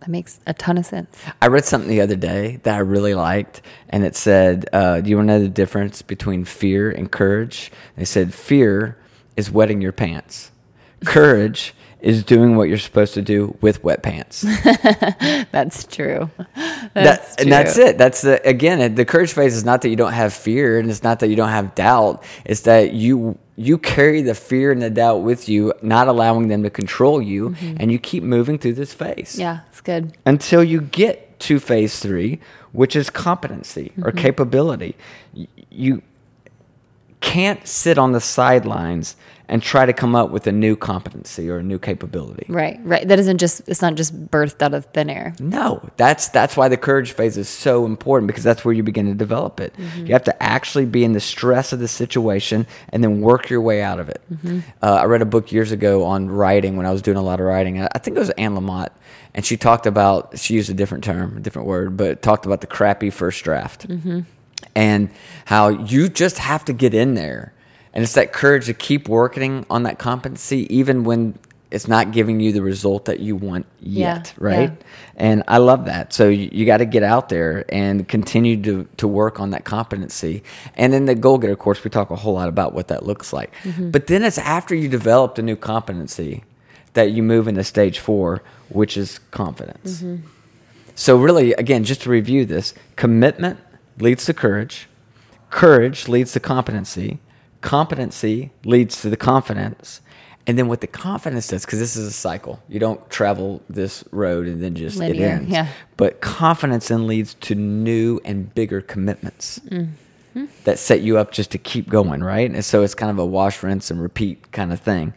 That 0.00 0.08
makes 0.08 0.40
a 0.46 0.54
ton 0.54 0.78
of 0.78 0.86
sense. 0.86 1.18
I 1.42 1.48
read 1.48 1.64
something 1.64 1.90
the 1.90 2.00
other 2.00 2.16
day 2.16 2.58
that 2.62 2.74
I 2.74 2.78
really 2.78 3.14
liked, 3.14 3.60
and 3.90 4.04
it 4.04 4.16
said, 4.16 4.66
uh, 4.72 5.00
"Do 5.00 5.10
you 5.10 5.16
want 5.16 5.28
to 5.28 5.34
know 5.34 5.40
the 5.40 5.48
difference 5.48 6.00
between 6.02 6.44
fear 6.44 6.90
and 6.90 7.10
courage?" 7.10 7.70
They 7.96 8.06
said, 8.06 8.32
"Fear 8.32 8.96
is 9.36 9.50
wetting 9.50 9.80
your 9.80 9.92
pants. 9.92 10.52
Courage 11.04 11.74
is 12.02 12.24
doing 12.24 12.56
what 12.56 12.68
you're 12.68 12.78
supposed 12.78 13.14
to 13.14 13.22
do 13.22 13.56
with 13.60 13.82
wet 13.84 14.02
pants. 14.02 14.42
That's 15.52 15.84
true. 15.84 16.30
That- 16.56 16.94
That's 16.94 17.36
and 17.36 17.52
that's 17.52 17.76
it. 17.78 17.98
That's 17.98 18.22
the 18.22 18.46
again 18.48 18.94
the 18.94 19.04
courage 19.04 19.32
phase 19.32 19.54
is 19.54 19.64
not 19.64 19.82
that 19.82 19.88
you 19.90 19.96
don't 19.96 20.12
have 20.12 20.32
fear, 20.32 20.78
and 20.78 20.90
it's 20.90 21.02
not 21.02 21.20
that 21.20 21.28
you 21.28 21.36
don't 21.36 21.48
have 21.50 21.74
doubt. 21.74 22.22
It's 22.44 22.62
that 22.62 22.92
you 22.92 23.38
you 23.56 23.76
carry 23.78 24.22
the 24.22 24.34
fear 24.34 24.72
and 24.72 24.80
the 24.80 24.88
doubt 24.90 25.18
with 25.18 25.48
you, 25.48 25.72
not 25.82 26.08
allowing 26.08 26.48
them 26.48 26.62
to 26.62 26.70
control 26.70 27.20
you, 27.20 27.54
and 27.60 27.92
you 27.92 27.98
keep 27.98 28.22
moving 28.22 28.58
through 28.58 28.74
this 28.74 28.94
phase 28.94 29.32
Mm-hmm. 29.32 29.40
Yeah, 29.40 29.60
it's 29.68 29.80
good. 29.82 30.16
until 30.26 30.64
you 30.64 30.80
get 30.80 31.38
to 31.40 31.58
phase 31.60 31.98
three, 32.00 32.40
which 32.72 32.96
is 32.96 33.10
competency 33.10 33.92
or 34.02 34.12
capability. 34.12 34.94
You 35.70 36.02
can't 37.30 37.64
sit 37.64 37.96
on 37.96 38.10
the 38.10 38.20
sidelines 38.20 39.14
and 39.48 39.62
try 39.62 39.86
to 39.86 39.92
come 39.92 40.16
up 40.16 40.30
with 40.30 40.46
a 40.48 40.52
new 40.52 40.74
competency 40.74 41.48
or 41.48 41.58
a 41.58 41.62
new 41.62 41.78
capability. 41.78 42.44
Right, 42.48 42.78
right. 42.82 43.06
That 43.06 43.20
isn't 43.20 43.38
just 43.38 43.68
it's 43.68 43.82
not 43.82 43.94
just 43.94 44.28
birthed 44.30 44.62
out 44.62 44.74
of 44.74 44.86
thin 44.86 45.08
air. 45.08 45.34
No, 45.38 45.88
that's 45.96 46.28
that's 46.28 46.56
why 46.56 46.68
the 46.68 46.76
courage 46.76 47.12
phase 47.12 47.36
is 47.36 47.48
so 47.48 47.86
important 47.86 48.26
because 48.26 48.42
that's 48.42 48.64
where 48.64 48.74
you 48.74 48.82
begin 48.82 49.06
to 49.06 49.14
develop 49.14 49.60
it. 49.60 49.74
Mm-hmm. 49.76 50.06
You 50.06 50.12
have 50.12 50.24
to 50.24 50.42
actually 50.42 50.86
be 50.86 51.04
in 51.04 51.12
the 51.12 51.20
stress 51.20 51.72
of 51.72 51.78
the 51.78 51.88
situation 51.88 52.66
and 52.88 53.02
then 53.02 53.20
work 53.20 53.48
your 53.48 53.60
way 53.60 53.80
out 53.80 54.00
of 54.00 54.08
it. 54.08 54.22
Mm-hmm. 54.32 54.60
Uh, 54.82 54.98
I 55.02 55.04
read 55.04 55.22
a 55.22 55.26
book 55.26 55.52
years 55.52 55.70
ago 55.70 56.04
on 56.04 56.28
writing 56.28 56.76
when 56.76 56.86
I 56.86 56.90
was 56.90 57.02
doing 57.02 57.16
a 57.16 57.22
lot 57.22 57.38
of 57.38 57.46
writing. 57.46 57.80
I 57.80 57.88
I 57.94 57.98
think 57.98 58.16
it 58.16 58.20
was 58.20 58.30
Anne 58.30 58.54
Lamott, 58.54 58.90
and 59.34 59.46
she 59.46 59.56
talked 59.56 59.86
about 59.86 60.36
she 60.36 60.54
used 60.54 60.70
a 60.70 60.74
different 60.74 61.04
term, 61.04 61.36
a 61.36 61.40
different 61.40 61.68
word, 61.68 61.96
but 61.96 62.22
talked 62.22 62.44
about 62.44 62.60
the 62.60 62.66
crappy 62.66 63.10
first 63.10 63.44
draft 63.44 63.86
mm-hmm. 63.88 64.20
And 64.74 65.10
how 65.46 65.68
you 65.68 66.08
just 66.08 66.38
have 66.38 66.64
to 66.66 66.72
get 66.72 66.94
in 66.94 67.14
there. 67.14 67.52
And 67.92 68.04
it's 68.04 68.14
that 68.14 68.32
courage 68.32 68.66
to 68.66 68.74
keep 68.74 69.08
working 69.08 69.66
on 69.68 69.82
that 69.82 69.98
competency, 69.98 70.72
even 70.74 71.04
when 71.04 71.38
it's 71.70 71.86
not 71.86 72.10
giving 72.10 72.40
you 72.40 72.52
the 72.52 72.62
result 72.62 73.04
that 73.04 73.20
you 73.20 73.36
want 73.36 73.66
Yeah, 73.80 74.16
yet, 74.16 74.34
right? 74.38 74.70
yeah. 74.70 74.86
And 75.16 75.44
I 75.46 75.58
love 75.58 75.84
that. 75.84 76.12
So 76.12 76.28
you, 76.28 76.48
you 76.52 76.66
got 76.66 76.78
to 76.78 76.84
get 76.84 77.02
out 77.02 77.28
there 77.28 77.64
and 77.68 78.08
continue 78.08 78.60
to, 78.62 78.88
to 78.96 79.06
work 79.06 79.38
on 79.38 79.50
that 79.50 79.64
competency. 79.64 80.42
And 80.76 80.94
in 80.94 81.04
the 81.06 81.14
goal 81.14 81.38
getter 81.38 81.56
course, 81.56 81.82
we 81.84 81.90
talk 81.90 82.10
a 82.10 82.16
whole 82.16 82.34
lot 82.34 82.48
about 82.48 82.74
what 82.74 82.88
that 82.88 83.06
looks 83.06 83.32
like. 83.32 83.52
Mm-hmm. 83.62 83.90
But 83.90 84.08
then 84.08 84.24
it's 84.24 84.38
after 84.38 84.74
you 84.74 84.88
developed 84.88 85.38
a 85.38 85.42
new 85.42 85.56
competency 85.56 86.42
that 86.94 87.12
you 87.12 87.22
move 87.22 87.46
into 87.46 87.62
stage 87.62 88.00
four, 88.00 88.42
which 88.68 88.96
is 88.96 89.20
confidence. 89.30 90.02
Mm-hmm. 90.02 90.26
So, 90.96 91.16
really, 91.16 91.52
again, 91.54 91.84
just 91.84 92.02
to 92.02 92.10
review 92.10 92.44
this 92.44 92.74
commitment 92.96 93.58
leads 94.00 94.24
to 94.26 94.34
courage, 94.34 94.88
courage 95.50 96.08
leads 96.08 96.32
to 96.32 96.40
competency, 96.40 97.18
competency 97.60 98.50
leads 98.64 99.00
to 99.02 99.10
the 99.10 99.16
confidence. 99.16 100.00
And 100.46 100.58
then 100.58 100.68
what 100.68 100.80
the 100.80 100.86
confidence 100.86 101.48
does, 101.48 101.64
because 101.64 101.78
this 101.78 101.96
is 101.96 102.06
a 102.08 102.12
cycle, 102.12 102.60
you 102.68 102.80
don't 102.80 103.08
travel 103.10 103.62
this 103.68 104.02
road 104.10 104.46
and 104.46 104.62
then 104.62 104.74
just 104.74 104.96
Linear, 104.96 105.26
it 105.26 105.30
ends. 105.30 105.50
yeah. 105.50 105.68
But 105.96 106.20
confidence 106.20 106.88
then 106.88 107.06
leads 107.06 107.34
to 107.34 107.54
new 107.54 108.20
and 108.24 108.52
bigger 108.54 108.80
commitments 108.80 109.60
Mm-hmm. 110.32 110.44
that 110.62 110.78
set 110.78 111.00
you 111.00 111.18
up 111.18 111.32
just 111.32 111.50
to 111.50 111.58
keep 111.58 111.88
going, 111.88 112.22
right? 112.22 112.48
And 112.48 112.64
so 112.64 112.82
it's 112.84 112.94
kind 112.94 113.10
of 113.10 113.18
a 113.18 113.26
wash, 113.26 113.64
rinse, 113.64 113.90
and 113.90 114.00
repeat 114.00 114.52
kind 114.52 114.72
of 114.72 114.78
thing. 114.80 115.12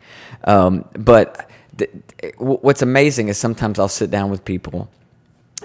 Um, 0.46 0.86
but 0.98 1.48
th- 1.78 1.92
th- 2.20 2.34
what's 2.40 2.82
amazing 2.82 3.28
is 3.28 3.38
sometimes 3.38 3.78
I'll 3.78 3.88
sit 3.88 4.10
down 4.10 4.32
with 4.32 4.44
people 4.44 4.90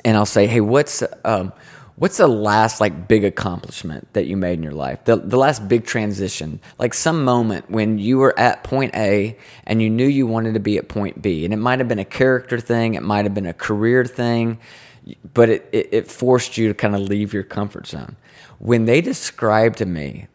and 0.04 0.18
I'll 0.18 0.26
say, 0.26 0.46
"Hey, 0.46 0.60
what's 0.60 1.02
um, 1.24 1.54
what's 1.98 2.16
the 2.16 2.28
last 2.28 2.80
like 2.80 3.08
big 3.08 3.24
accomplishment 3.24 4.12
that 4.12 4.26
you 4.26 4.36
made 4.36 4.54
in 4.54 4.62
your 4.62 4.72
life? 4.72 5.04
The 5.04 5.16
the 5.16 5.36
last 5.36 5.68
big 5.68 5.84
transition, 5.84 6.60
like 6.78 6.94
some 6.94 7.24
moment 7.24 7.70
when 7.70 7.98
you 7.98 8.18
were 8.18 8.38
at 8.38 8.64
point 8.64 8.94
A 8.94 9.36
and 9.64 9.82
you 9.82 9.90
knew 9.90 10.06
you 10.06 10.26
wanted 10.26 10.54
to 10.54 10.60
be 10.60 10.78
at 10.78 10.88
point 10.88 11.20
B, 11.20 11.44
and 11.44 11.52
it 11.52 11.58
might 11.58 11.78
have 11.78 11.88
been 11.88 11.98
a 11.98 12.04
character 12.04 12.60
thing, 12.60 12.94
it 12.94 13.02
might 13.02 13.24
have 13.24 13.34
been 13.34 13.46
a 13.46 13.54
career 13.54 14.04
thing, 14.04 14.58
but 15.34 15.48
it 15.48 15.68
it, 15.72 15.88
it 15.92 16.10
forced 16.10 16.56
you 16.56 16.68
to 16.68 16.74
kind 16.74 16.94
of 16.94 17.00
leave 17.02 17.32
your 17.32 17.42
comfort 17.42 17.86
zone. 17.86 18.16
When 18.58 18.86
they 18.86 19.00
described 19.00 19.78
to 19.78 19.86
me 19.86 20.26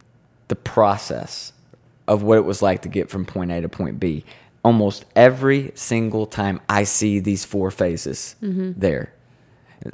the 0.48 0.56
process 0.56 1.54
of 2.08 2.22
what 2.24 2.38
it 2.38 2.46
was 2.46 2.62
like 2.62 2.82
to 2.82 2.90
get 2.90 3.10
from 3.10 3.26
point 3.26 3.52
A 3.52 3.62
to 3.62 3.70
point 3.70 4.00
B, 4.00 4.26
almost 4.64 5.06
every 5.16 5.72
single 5.76 6.26
time 6.26 6.60
I 6.70 6.84
see 6.84 7.20
these 7.20 7.46
four 7.46 7.72
phases 7.72 8.36
mm-hmm. 8.42 8.74
there. 8.78 9.14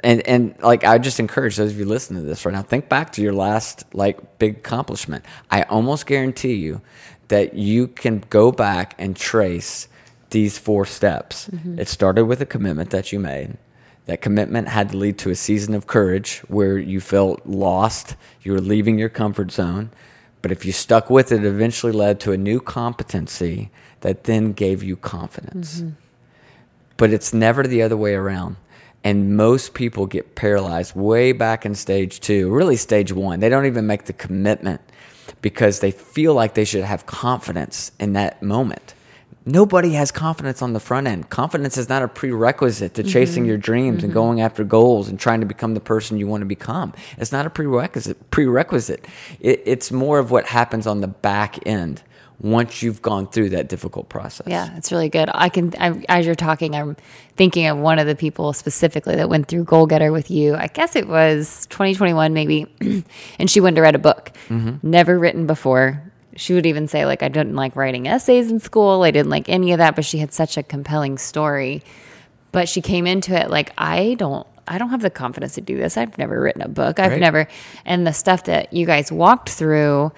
And 0.03 0.21
and 0.27 0.55
like 0.61 0.83
I 0.83 0.97
just 0.97 1.19
encourage 1.19 1.55
those 1.55 1.71
of 1.71 1.79
you 1.79 1.85
listening 1.85 2.21
to 2.21 2.27
this 2.27 2.45
right 2.45 2.53
now, 2.53 2.61
think 2.61 2.89
back 2.89 3.11
to 3.13 3.21
your 3.21 3.33
last 3.33 3.85
like 3.93 4.39
big 4.39 4.57
accomplishment. 4.57 5.25
I 5.49 5.63
almost 5.63 6.05
guarantee 6.05 6.55
you 6.55 6.81
that 7.29 7.53
you 7.53 7.87
can 7.87 8.23
go 8.29 8.51
back 8.51 8.95
and 8.99 9.15
trace 9.15 9.87
these 10.29 10.57
four 10.57 10.85
steps. 10.85 11.47
Mm-hmm. 11.47 11.79
It 11.79 11.87
started 11.87 12.25
with 12.25 12.41
a 12.41 12.45
commitment 12.45 12.91
that 12.91 13.11
you 13.11 13.19
made. 13.19 13.57
That 14.05 14.21
commitment 14.21 14.67
had 14.67 14.89
to 14.89 14.97
lead 14.97 15.19
to 15.19 15.29
a 15.29 15.35
season 15.35 15.75
of 15.75 15.85
courage 15.85 16.39
where 16.47 16.77
you 16.77 16.99
felt 16.99 17.45
lost, 17.45 18.15
you 18.41 18.51
were 18.51 18.61
leaving 18.61 18.97
your 18.97 19.09
comfort 19.09 19.51
zone. 19.51 19.91
But 20.41 20.51
if 20.51 20.65
you 20.65 20.71
stuck 20.71 21.09
with 21.09 21.31
it, 21.31 21.43
it 21.43 21.45
eventually 21.45 21.91
led 21.91 22.19
to 22.21 22.31
a 22.31 22.37
new 22.37 22.59
competency 22.59 23.69
that 24.01 24.23
then 24.23 24.53
gave 24.53 24.81
you 24.83 24.95
confidence 24.95 25.81
mm-hmm. 25.81 25.89
but 26.97 27.11
it's 27.11 27.33
never 27.33 27.63
the 27.63 27.81
other 27.81 27.97
way 27.97 28.13
around. 28.13 28.55
And 29.03 29.37
most 29.37 29.73
people 29.73 30.07
get 30.07 30.35
paralyzed 30.35 30.95
way 30.95 31.31
back 31.31 31.65
in 31.65 31.73
stage 31.75 32.19
two, 32.19 32.51
really 32.51 32.75
stage 32.75 33.11
one. 33.13 33.39
They 33.39 33.49
don't 33.49 33.65
even 33.65 33.87
make 33.87 34.05
the 34.05 34.13
commitment 34.13 34.81
because 35.41 35.79
they 35.79 35.91
feel 35.91 36.33
like 36.33 36.53
they 36.53 36.65
should 36.65 36.83
have 36.83 37.05
confidence 37.05 37.91
in 37.99 38.13
that 38.13 38.43
moment. 38.43 38.93
Nobody 39.45 39.93
has 39.93 40.11
confidence 40.11 40.61
on 40.61 40.73
the 40.73 40.79
front 40.79 41.07
end. 41.07 41.29
Confidence 41.29 41.77
is 41.77 41.87
not 41.87 42.03
a 42.03 42.07
prerequisite 42.07 42.93
to 42.95 43.03
chasing 43.03 43.43
mm-hmm. 43.43 43.49
your 43.49 43.57
dreams 43.57 44.03
and 44.03 44.11
mm-hmm. 44.11 44.19
going 44.19 44.41
after 44.41 44.63
goals 44.63 45.07
and 45.07 45.17
trying 45.17 45.39
to 45.39 45.45
become 45.45 45.73
the 45.73 45.79
person 45.79 46.17
you 46.17 46.27
want 46.27 46.41
to 46.41 46.45
become. 46.45 46.93
It's 47.17 47.31
not 47.31 47.45
a 47.45 47.49
prerequisite. 47.49 48.29
Prerequisite. 48.31 49.07
It, 49.39 49.63
it's 49.65 49.91
more 49.91 50.19
of 50.19 50.29
what 50.29 50.45
happens 50.45 50.85
on 50.85 51.01
the 51.01 51.07
back 51.07 51.65
end 51.65 52.03
once 52.41 52.81
you've 52.81 53.01
gone 53.01 53.27
through 53.27 53.49
that 53.49 53.67
difficult 53.67 54.07
process. 54.09 54.47
Yeah, 54.47 54.75
it's 54.77 54.91
really 54.91 55.09
good. 55.09 55.29
I 55.33 55.49
can, 55.49 55.73
I, 55.79 56.03
as 56.07 56.25
you're 56.25 56.35
talking, 56.35 56.73
I'm 56.73 56.95
thinking 57.35 57.67
of 57.67 57.77
one 57.77 57.99
of 57.99 58.07
the 58.07 58.15
people 58.15 58.53
specifically 58.53 59.15
that 59.15 59.29
went 59.29 59.47
through 59.47 59.65
Goal 59.65 59.87
Getter 59.87 60.11
with 60.11 60.31
you. 60.31 60.55
I 60.55 60.67
guess 60.67 60.95
it 60.95 61.07
was 61.07 61.65
2021, 61.67 62.33
maybe, 62.33 62.67
and 63.39 63.49
she 63.49 63.59
went 63.59 63.75
to 63.75 63.81
write 63.81 63.95
a 63.95 63.99
book, 63.99 64.31
mm-hmm. 64.47 64.77
never 64.89 65.19
written 65.19 65.47
before. 65.47 66.01
She 66.35 66.53
would 66.53 66.65
even 66.65 66.87
say, 66.87 67.05
like, 67.05 67.21
I 67.23 67.27
didn't 67.27 67.55
like 67.55 67.75
writing 67.75 68.07
essays 68.07 68.49
in 68.49 68.61
school. 68.61 69.03
I 69.03 69.11
didn't 69.11 69.29
like 69.29 69.49
any 69.49 69.73
of 69.73 69.79
that, 69.79 69.95
but 69.95 70.05
she 70.05 70.19
had 70.19 70.31
such 70.31 70.55
a 70.55 70.63
compelling 70.63 71.17
story. 71.17 71.83
But 72.53 72.69
she 72.69 72.81
came 72.81 73.05
into 73.05 73.37
it 73.39 73.49
like, 73.49 73.73
I 73.77 74.15
don't. 74.15 74.47
I 74.71 74.77
don't 74.77 74.89
have 74.91 75.01
the 75.01 75.09
confidence 75.09 75.55
to 75.55 75.61
do 75.61 75.77
this. 75.77 75.97
I've 75.97 76.15
never 76.19 76.39
written 76.39 76.61
a 76.61 76.67
book. 76.67 76.99
I've 76.99 77.13
Right. 77.13 77.19
never, 77.19 77.47
and 77.85 78.05
the 78.05 78.13
stuff 78.13 78.43
that 78.43 78.71
you 78.71 78.85
guys 78.85 79.11
walked 79.11 79.49
through, 79.49 80.11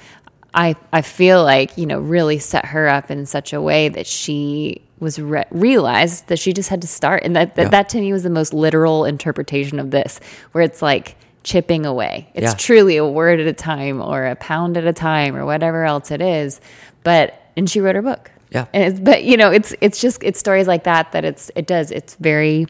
I 0.54 0.76
I 0.92 1.02
feel 1.02 1.44
like 1.44 1.78
you 1.78 1.86
know 1.86 2.00
really 2.00 2.40
set 2.40 2.66
her 2.66 2.88
up 2.88 3.10
in 3.12 3.26
such 3.26 3.54
a 3.54 3.62
way 3.62 3.90
that 3.90 4.06
she 4.08 4.82
was 5.00 5.18
re- 5.20 5.46
realized 5.52 6.28
that 6.28 6.38
she 6.40 6.54
just 6.54 6.70
had 6.70 6.82
to 6.82 6.88
start, 6.88 7.24
and 7.24 7.36
that 7.36 7.56
that, 7.56 7.64
Yeah. 7.64 7.70
that 7.70 7.90
to 7.90 8.00
me 8.00 8.12
was 8.14 8.24
the 8.24 8.30
most 8.30 8.54
literal 8.54 9.06
interpretation 9.06 9.80
of 9.80 9.92
this, 9.92 10.20
where 10.52 10.64
it's 10.64 10.82
like 10.82 11.16
chipping 11.44 11.86
away. 11.86 12.30
It's 12.36 12.52
Yeah. 12.52 12.54
truly 12.54 12.98
a 12.98 13.06
word 13.08 13.40
at 13.40 13.48
a 13.48 13.54
time, 13.54 14.02
or 14.02 14.26
a 14.28 14.36
pound 14.36 14.78
at 14.78 14.86
a 14.86 14.94
time, 14.94 15.36
or 15.36 15.46
whatever 15.46 15.86
else 15.86 16.12
it 16.12 16.22
is. 16.22 16.60
But 17.04 17.34
and 17.58 17.70
she 17.70 17.80
wrote 17.82 17.96
her 17.96 18.02
book. 18.02 18.30
Yeah. 18.52 18.66
and 18.74 18.84
it's, 18.84 19.00
but 19.00 19.24
you 19.24 19.38
know 19.38 19.50
it's 19.50 19.74
it's 19.80 20.02
just 20.02 20.22
it's 20.24 20.38
stories 20.40 20.68
like 20.68 20.84
that 20.84 21.14
that 21.14 21.24
it's 21.24 21.50
it 21.56 21.66
does 21.68 21.90
it's 21.92 22.16
very 22.16 22.68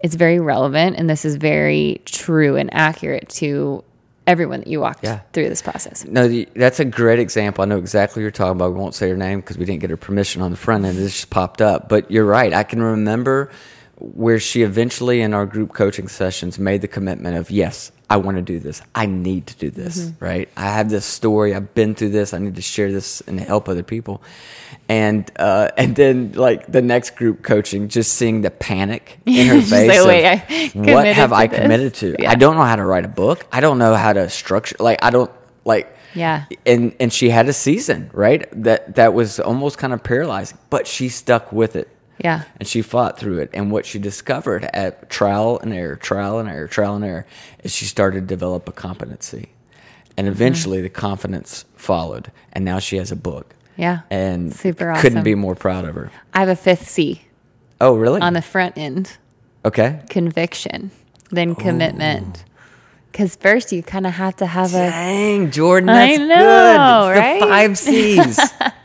it's 0.00 0.16
very 0.16 0.38
relevant, 0.40 0.96
and 0.98 1.08
this 1.08 1.24
is 1.24 1.36
very 1.36 2.02
true 2.04 2.56
and 2.56 2.68
accurate 2.74 3.28
to 3.30 3.82
everyone 4.26 4.60
that 4.60 4.68
you 4.68 4.80
walked 4.80 5.04
Yeah. 5.04 5.20
through 5.32 5.48
this 5.48 5.62
process. 5.62 6.04
No, 6.04 6.28
the, 6.28 6.48
that's 6.54 6.80
a 6.80 6.84
great 6.84 7.18
example. 7.18 7.62
I 7.62 7.66
know 7.66 7.78
exactly 7.78 8.20
what 8.20 8.24
you're 8.24 8.30
talking 8.30 8.52
about. 8.56 8.72
We 8.72 8.78
won't 8.80 8.94
say 8.94 9.08
her 9.10 9.16
name 9.16 9.40
because 9.40 9.58
we 9.58 9.64
didn't 9.64 9.80
get 9.80 9.90
her 9.90 9.96
permission 9.96 10.42
on 10.42 10.50
the 10.50 10.56
front 10.56 10.84
end. 10.84 10.96
This 10.98 11.12
just 11.12 11.30
popped 11.30 11.60
up. 11.60 11.88
But 11.88 12.10
you're 12.10 12.24
right. 12.24 12.52
I 12.52 12.62
can 12.62 12.82
remember 12.82 13.50
where 13.96 14.40
she 14.40 14.62
eventually, 14.62 15.20
in 15.20 15.34
our 15.34 15.46
group 15.46 15.72
coaching 15.72 16.08
sessions, 16.08 16.58
made 16.58 16.80
the 16.80 16.88
commitment 16.88 17.36
of, 17.36 17.50
yes, 17.50 17.92
I 18.10 18.18
want 18.18 18.36
to 18.36 18.42
do 18.42 18.60
this. 18.60 18.82
I 18.94 19.06
need 19.06 19.46
to 19.48 19.56
do 19.56 19.70
this, 19.70 20.10
right? 20.20 20.48
I 20.56 20.64
have 20.70 20.90
this 20.90 21.04
story. 21.06 21.54
I've 21.54 21.74
been 21.74 21.94
through 21.94 22.10
this. 22.10 22.34
I 22.34 22.38
need 22.38 22.56
to 22.56 22.62
share 22.62 22.92
this 22.92 23.22
and 23.22 23.40
help 23.40 23.68
other 23.68 23.82
people. 23.82 24.22
And 24.88 25.30
uh, 25.38 25.70
and 25.78 25.96
then 25.96 26.32
like 26.32 26.66
the 26.70 26.82
next 26.82 27.16
group 27.16 27.42
coaching, 27.42 27.88
just 27.88 28.12
seeing 28.14 28.42
the 28.42 28.50
panic 28.50 29.18
in 29.26 29.46
her 29.46 29.60
face. 29.62 29.70
like, 29.88 29.98
of, 30.00 30.06
"Wait, 30.06 30.90
I 30.90 30.92
what 30.94 31.06
have 31.06 31.32
I 31.32 31.46
this." 31.46 31.60
committed 31.60 31.94
to? 31.94 32.16
Yeah. 32.18 32.30
I 32.30 32.34
don't 32.34 32.56
know 32.56 32.62
how 32.64 32.76
to 32.76 32.84
write 32.84 33.04
a 33.06 33.08
book. 33.08 33.46
I 33.50 33.60
don't 33.60 33.78
know 33.78 33.94
how 33.94 34.12
to 34.12 34.28
structure. 34.28 34.76
Like 34.78 34.98
I 35.02 35.08
don't 35.10 35.30
like 35.64 35.96
Yeah. 36.14 36.44
and 36.66 36.94
and 37.00 37.10
she 37.10 37.30
had 37.30 37.48
a 37.48 37.52
season 37.54 38.10
right 38.12 38.46
that 38.64 38.96
that 38.96 39.14
was 39.14 39.40
almost 39.40 39.78
kind 39.78 39.92
of 39.94 40.02
paralyzing 40.04 40.58
but 40.68 40.86
she 40.86 41.08
stuck 41.08 41.50
with 41.52 41.74
it 41.74 41.88
Yeah. 42.18 42.44
and 42.58 42.68
she 42.68 42.80
fought 42.82 43.18
through 43.18 43.38
it 43.38 43.50
and 43.52 43.70
what 43.72 43.86
she 43.86 43.98
discovered 43.98 44.64
at 44.72 45.10
trial 45.10 45.58
and 45.60 45.72
error 45.72 45.96
trial 45.96 46.38
and 46.38 46.48
error 46.48 46.68
trial 46.68 46.94
and 46.94 47.04
error 47.04 47.26
is 47.64 47.74
she 47.74 47.86
started 47.86 48.20
to 48.20 48.26
develop 48.26 48.68
a 48.68 48.72
competency 48.72 49.48
and 50.16 50.26
mm-hmm. 50.26 50.32
eventually 50.32 50.80
the 50.80 50.88
confidence 50.88 51.64
followed 51.74 52.30
and 52.52 52.64
now 52.64 52.78
she 52.78 52.96
has 52.96 53.10
a 53.10 53.16
book 53.16 53.54
Yeah. 53.76 54.00
And 54.10 54.54
Super 54.54 54.94
couldn't 54.98 55.24
be 55.24 55.34
more 55.34 55.56
proud 55.56 55.84
of 55.84 55.96
her. 55.96 56.10
I 56.32 56.40
have 56.40 56.48
a 56.48 56.56
fifth 56.56 56.88
C 56.88 57.22
Oh, 57.80 57.96
really? 57.96 58.20
on 58.20 58.34
the 58.34 58.42
front 58.42 58.78
end 58.78 59.16
okay. 59.64 60.00
conviction, 60.08 60.90
then 61.30 61.54
commitment. 61.56 62.44
Because 63.10 63.36
first 63.36 63.72
you 63.72 63.82
kind 63.82 64.06
of 64.06 64.12
have 64.14 64.36
to 64.36 64.46
have 64.46 64.74
a. 64.74 64.90
Dang, 64.90 65.50
Jordan, 65.50 65.88
I 65.88 66.16
know, 66.16 66.26
good. 66.26 67.10
It's 67.10 67.18
right? 67.18 67.40
the 67.40 67.46
five 67.46 67.78
C's. 67.78 68.40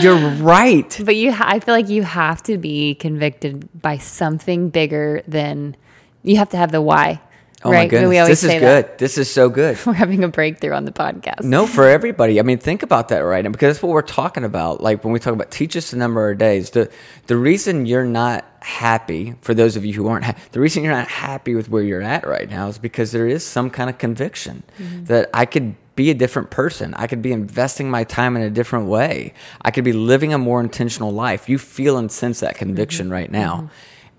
You're 0.00 0.18
right. 0.18 1.00
But 1.04 1.16
you, 1.16 1.32
ha- 1.32 1.46
I 1.48 1.60
feel 1.60 1.74
like 1.74 1.88
you 1.88 2.02
have 2.02 2.42
to 2.44 2.58
be 2.58 2.94
convicted 2.94 3.68
by 3.80 3.98
something 3.98 4.70
bigger 4.70 5.22
than. 5.26 5.76
You 6.22 6.36
have 6.36 6.50
to 6.50 6.56
have 6.56 6.72
the 6.72 6.82
why. 6.82 7.20
Oh 7.64 7.72
right? 7.72 7.78
my 7.78 7.86
goodness, 7.88 8.08
We 8.08 8.18
always 8.18 8.40
this 8.40 8.44
is 8.44 8.50
say 8.50 8.60
good. 8.60 8.84
that. 8.84 8.98
This 8.98 9.18
is 9.18 9.28
so 9.28 9.48
good. 9.48 9.78
We're 9.86 9.92
having 9.92 10.22
a 10.22 10.28
breakthrough 10.28 10.72
on 10.72 10.84
the 10.84 10.92
podcast. 10.92 11.42
No, 11.42 11.66
for 11.66 11.88
everybody. 11.88 12.38
I 12.38 12.42
mean, 12.42 12.58
think 12.58 12.84
about 12.84 13.08
that 13.08 13.18
right 13.18 13.42
now 13.42 13.50
because 13.50 13.74
that's 13.74 13.82
what 13.82 13.90
we're 13.90 14.02
talking 14.02 14.44
about. 14.44 14.80
Like 14.80 15.02
when 15.02 15.12
we 15.12 15.18
talk 15.18 15.32
about 15.32 15.50
teach 15.50 15.76
us 15.76 15.90
the 15.90 15.96
number 15.96 16.30
of 16.30 16.38
days, 16.38 16.70
the 16.70 16.90
the 17.26 17.36
reason 17.36 17.86
you're 17.86 18.04
not 18.04 18.44
happy, 18.60 19.34
for 19.40 19.54
those 19.54 19.74
of 19.76 19.84
you 19.84 19.92
who 19.92 20.06
aren't, 20.06 20.24
ha- 20.24 20.34
the 20.52 20.60
reason 20.60 20.84
you're 20.84 20.92
not 20.92 21.08
happy 21.08 21.54
with 21.56 21.68
where 21.68 21.82
you're 21.82 22.02
at 22.02 22.26
right 22.26 22.48
now 22.48 22.68
is 22.68 22.78
because 22.78 23.10
there 23.10 23.26
is 23.26 23.44
some 23.44 23.70
kind 23.70 23.90
of 23.90 23.98
conviction 23.98 24.62
mm-hmm. 24.78 25.04
that 25.04 25.28
I 25.34 25.44
could 25.44 25.74
be 25.98 26.10
a 26.10 26.14
different 26.14 26.50
person. 26.50 26.94
I 26.94 27.08
could 27.08 27.20
be 27.20 27.32
investing 27.32 27.90
my 27.90 28.04
time 28.04 28.36
in 28.36 28.42
a 28.42 28.50
different 28.50 28.86
way. 28.86 29.34
I 29.62 29.72
could 29.72 29.82
be 29.82 29.92
living 29.92 30.32
a 30.32 30.38
more 30.38 30.60
intentional 30.60 31.10
life. 31.10 31.48
You 31.48 31.58
feel 31.58 31.98
and 31.98 32.10
sense 32.10 32.38
that 32.38 32.54
mm-hmm. 32.54 32.58
conviction 32.60 33.10
right 33.10 33.30
now. 33.30 33.56
Mm-hmm. 33.56 33.66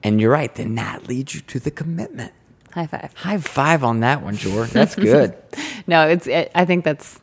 And 0.03 0.21
you're 0.21 0.31
right. 0.31 0.53
Then 0.53 0.75
that 0.75 1.07
leads 1.07 1.33
you 1.33 1.39
to 1.39 1.57
the 1.57 1.71
commitment. 1.71 2.33
High 2.73 2.85
five. 2.85 3.13
High 3.15 3.37
five 3.37 3.85
on 3.85 4.01
that 4.01 4.21
one, 4.21 4.35
Jordan. 4.35 4.73
That's 4.73 4.93
good. 5.09 5.35
No, 5.87 6.07
it's. 6.09 6.27
It, 6.27 6.51
I 6.53 6.65
think 6.65 6.83
that's 6.83 7.19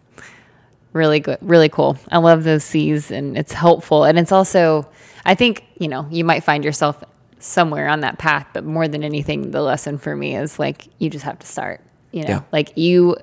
really 0.95 1.21
good, 1.21 1.39
really 1.43 1.69
cool. 1.69 1.99
I 2.11 2.17
love 2.17 2.45
those 2.45 2.65
C's, 2.65 3.11
and 3.11 3.37
it's 3.37 3.53
helpful, 3.53 4.05
and 4.05 4.19
it's 4.19 4.33
also. 4.33 4.89
I 5.27 5.35
think 5.35 5.65
you 5.79 5.89
know 5.89 6.09
you 6.11 6.25
might 6.25 6.45
find 6.45 6.65
yourself 6.65 7.05
somewhere 7.39 7.89
on 7.89 8.01
that 8.01 8.19
path, 8.19 8.47
but 8.55 8.65
more 8.65 8.89
than 8.89 9.05
anything, 9.05 9.51
the 9.51 9.61
lesson 9.61 9.99
for 9.99 10.17
me 10.17 10.35
is 10.35 10.59
like 10.59 10.89
you 10.99 11.11
just 11.11 11.25
have 11.25 11.39
to 11.39 11.47
start. 11.47 11.81
You 12.11 12.23
know, 12.23 12.29
Yeah. 12.29 12.41
like 12.53 12.77
you. 12.77 13.17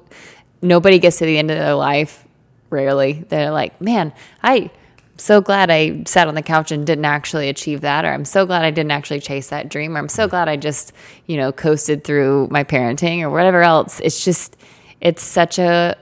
Nobody 0.63 0.97
gets 0.97 1.17
to 1.17 1.26
the 1.26 1.38
end 1.38 1.52
of 1.52 1.58
their 1.58 1.76
life. 1.76 2.26
Rarely, 2.69 3.26
they're 3.30 3.52
like, 3.52 3.80
"Man, 3.82 4.13
I'm 4.41 4.71
So 5.17 5.41
glad 5.41 5.69
I 5.69 6.04
sat 6.08 6.28
on 6.28 6.34
the 6.34 6.41
couch 6.41 6.71
and 6.71 6.88
didn't 6.88 7.06
actually 7.06 7.47
achieve 7.49 7.82
that, 7.82 8.04
or 8.04 8.10
I'm 8.12 8.26
so 8.26 8.47
glad 8.47 8.65
I 8.65 8.71
didn't 8.71 8.91
actually 8.91 9.19
chase 9.19 9.49
that 9.49 9.69
dream, 9.69 9.95
or 9.95 9.99
I'm 9.99 10.10
so 10.10 10.28
glad 10.28 10.49
I 10.49 10.56
just, 10.56 10.91
you 11.28 11.38
know, 11.38 11.52
coasted 11.52 12.04
through 12.04 12.47
my 12.49 12.63
parenting 12.63 13.21
or 13.21 13.30
whatever 13.30 13.62
else. 13.62 13.99
It's 13.99 14.26
just, 14.26 14.58
it's 15.02 15.21
such 15.21 15.60
a 15.60 15.95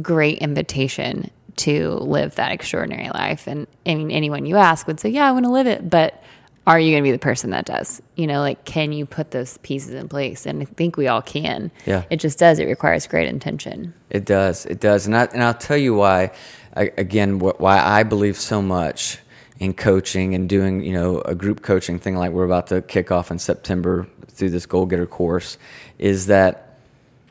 great 0.00 0.38
invitation 0.38 1.30
to 1.56 1.90
live 1.96 2.36
that 2.36 2.52
extraordinary 2.52 3.10
life. 3.10 3.46
And 3.46 3.66
anyone 3.84 4.46
you 4.46 4.56
ask 4.56 4.86
would 4.86 5.00
say, 5.00 5.10
Yeah, 5.10 5.28
I 5.28 5.32
want 5.32 5.44
to 5.44 5.50
live 5.52 5.66
it. 5.66 5.90
But 5.90 6.22
are 6.68 6.78
you 6.78 6.92
going 6.92 7.02
to 7.02 7.06
be 7.06 7.12
the 7.12 7.18
person 7.18 7.50
that 7.50 7.64
does? 7.64 8.02
You 8.14 8.26
know, 8.26 8.40
like, 8.40 8.66
can 8.66 8.92
you 8.92 9.06
put 9.06 9.30
those 9.30 9.56
pieces 9.58 9.94
in 9.94 10.06
place? 10.06 10.44
And 10.44 10.60
I 10.60 10.66
think 10.66 10.98
we 10.98 11.08
all 11.08 11.22
can. 11.22 11.70
Yeah. 11.86 12.04
It 12.10 12.20
just 12.20 12.38
does. 12.38 12.58
It 12.58 12.66
requires 12.66 13.06
great 13.06 13.26
intention. 13.26 13.94
It 14.10 14.26
does. 14.26 14.66
It 14.66 14.78
does. 14.78 15.06
And, 15.06 15.16
I, 15.16 15.24
and 15.32 15.42
I'll 15.42 15.54
tell 15.54 15.78
you 15.78 15.94
why, 15.94 16.30
I- 16.76 16.92
again, 16.98 17.40
wh- 17.40 17.58
why 17.58 17.78
I 17.78 18.02
believe 18.02 18.36
so 18.36 18.60
much 18.60 19.18
in 19.58 19.72
coaching 19.72 20.34
and 20.34 20.46
doing, 20.46 20.84
you 20.84 20.92
know, 20.92 21.22
a 21.22 21.34
group 21.34 21.62
coaching 21.62 21.98
thing 21.98 22.16
like 22.16 22.32
we're 22.32 22.44
about 22.44 22.66
to 22.66 22.82
kick 22.82 23.10
off 23.10 23.30
in 23.30 23.38
September 23.38 24.06
through 24.28 24.50
this 24.50 24.66
Goal 24.66 24.84
Getter 24.84 25.06
course 25.06 25.56
is 25.98 26.26
that 26.26 26.78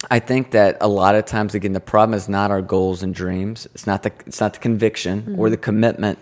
I 0.09 0.17
think 0.17 0.51
that 0.51 0.77
a 0.81 0.87
lot 0.87 1.13
of 1.13 1.25
times, 1.25 1.53
again, 1.53 1.73
the 1.73 1.79
problem 1.79 2.17
is 2.17 2.27
not 2.27 2.49
our 2.49 2.63
goals 2.63 3.03
and 3.03 3.13
dreams. 3.13 3.67
It's 3.75 3.85
not 3.85 4.01
the, 4.01 4.11
it's 4.25 4.41
not 4.41 4.53
the 4.53 4.59
conviction 4.59 5.19
or 5.37 5.45
mm-hmm. 5.45 5.51
the 5.51 5.57
commitment. 5.57 6.19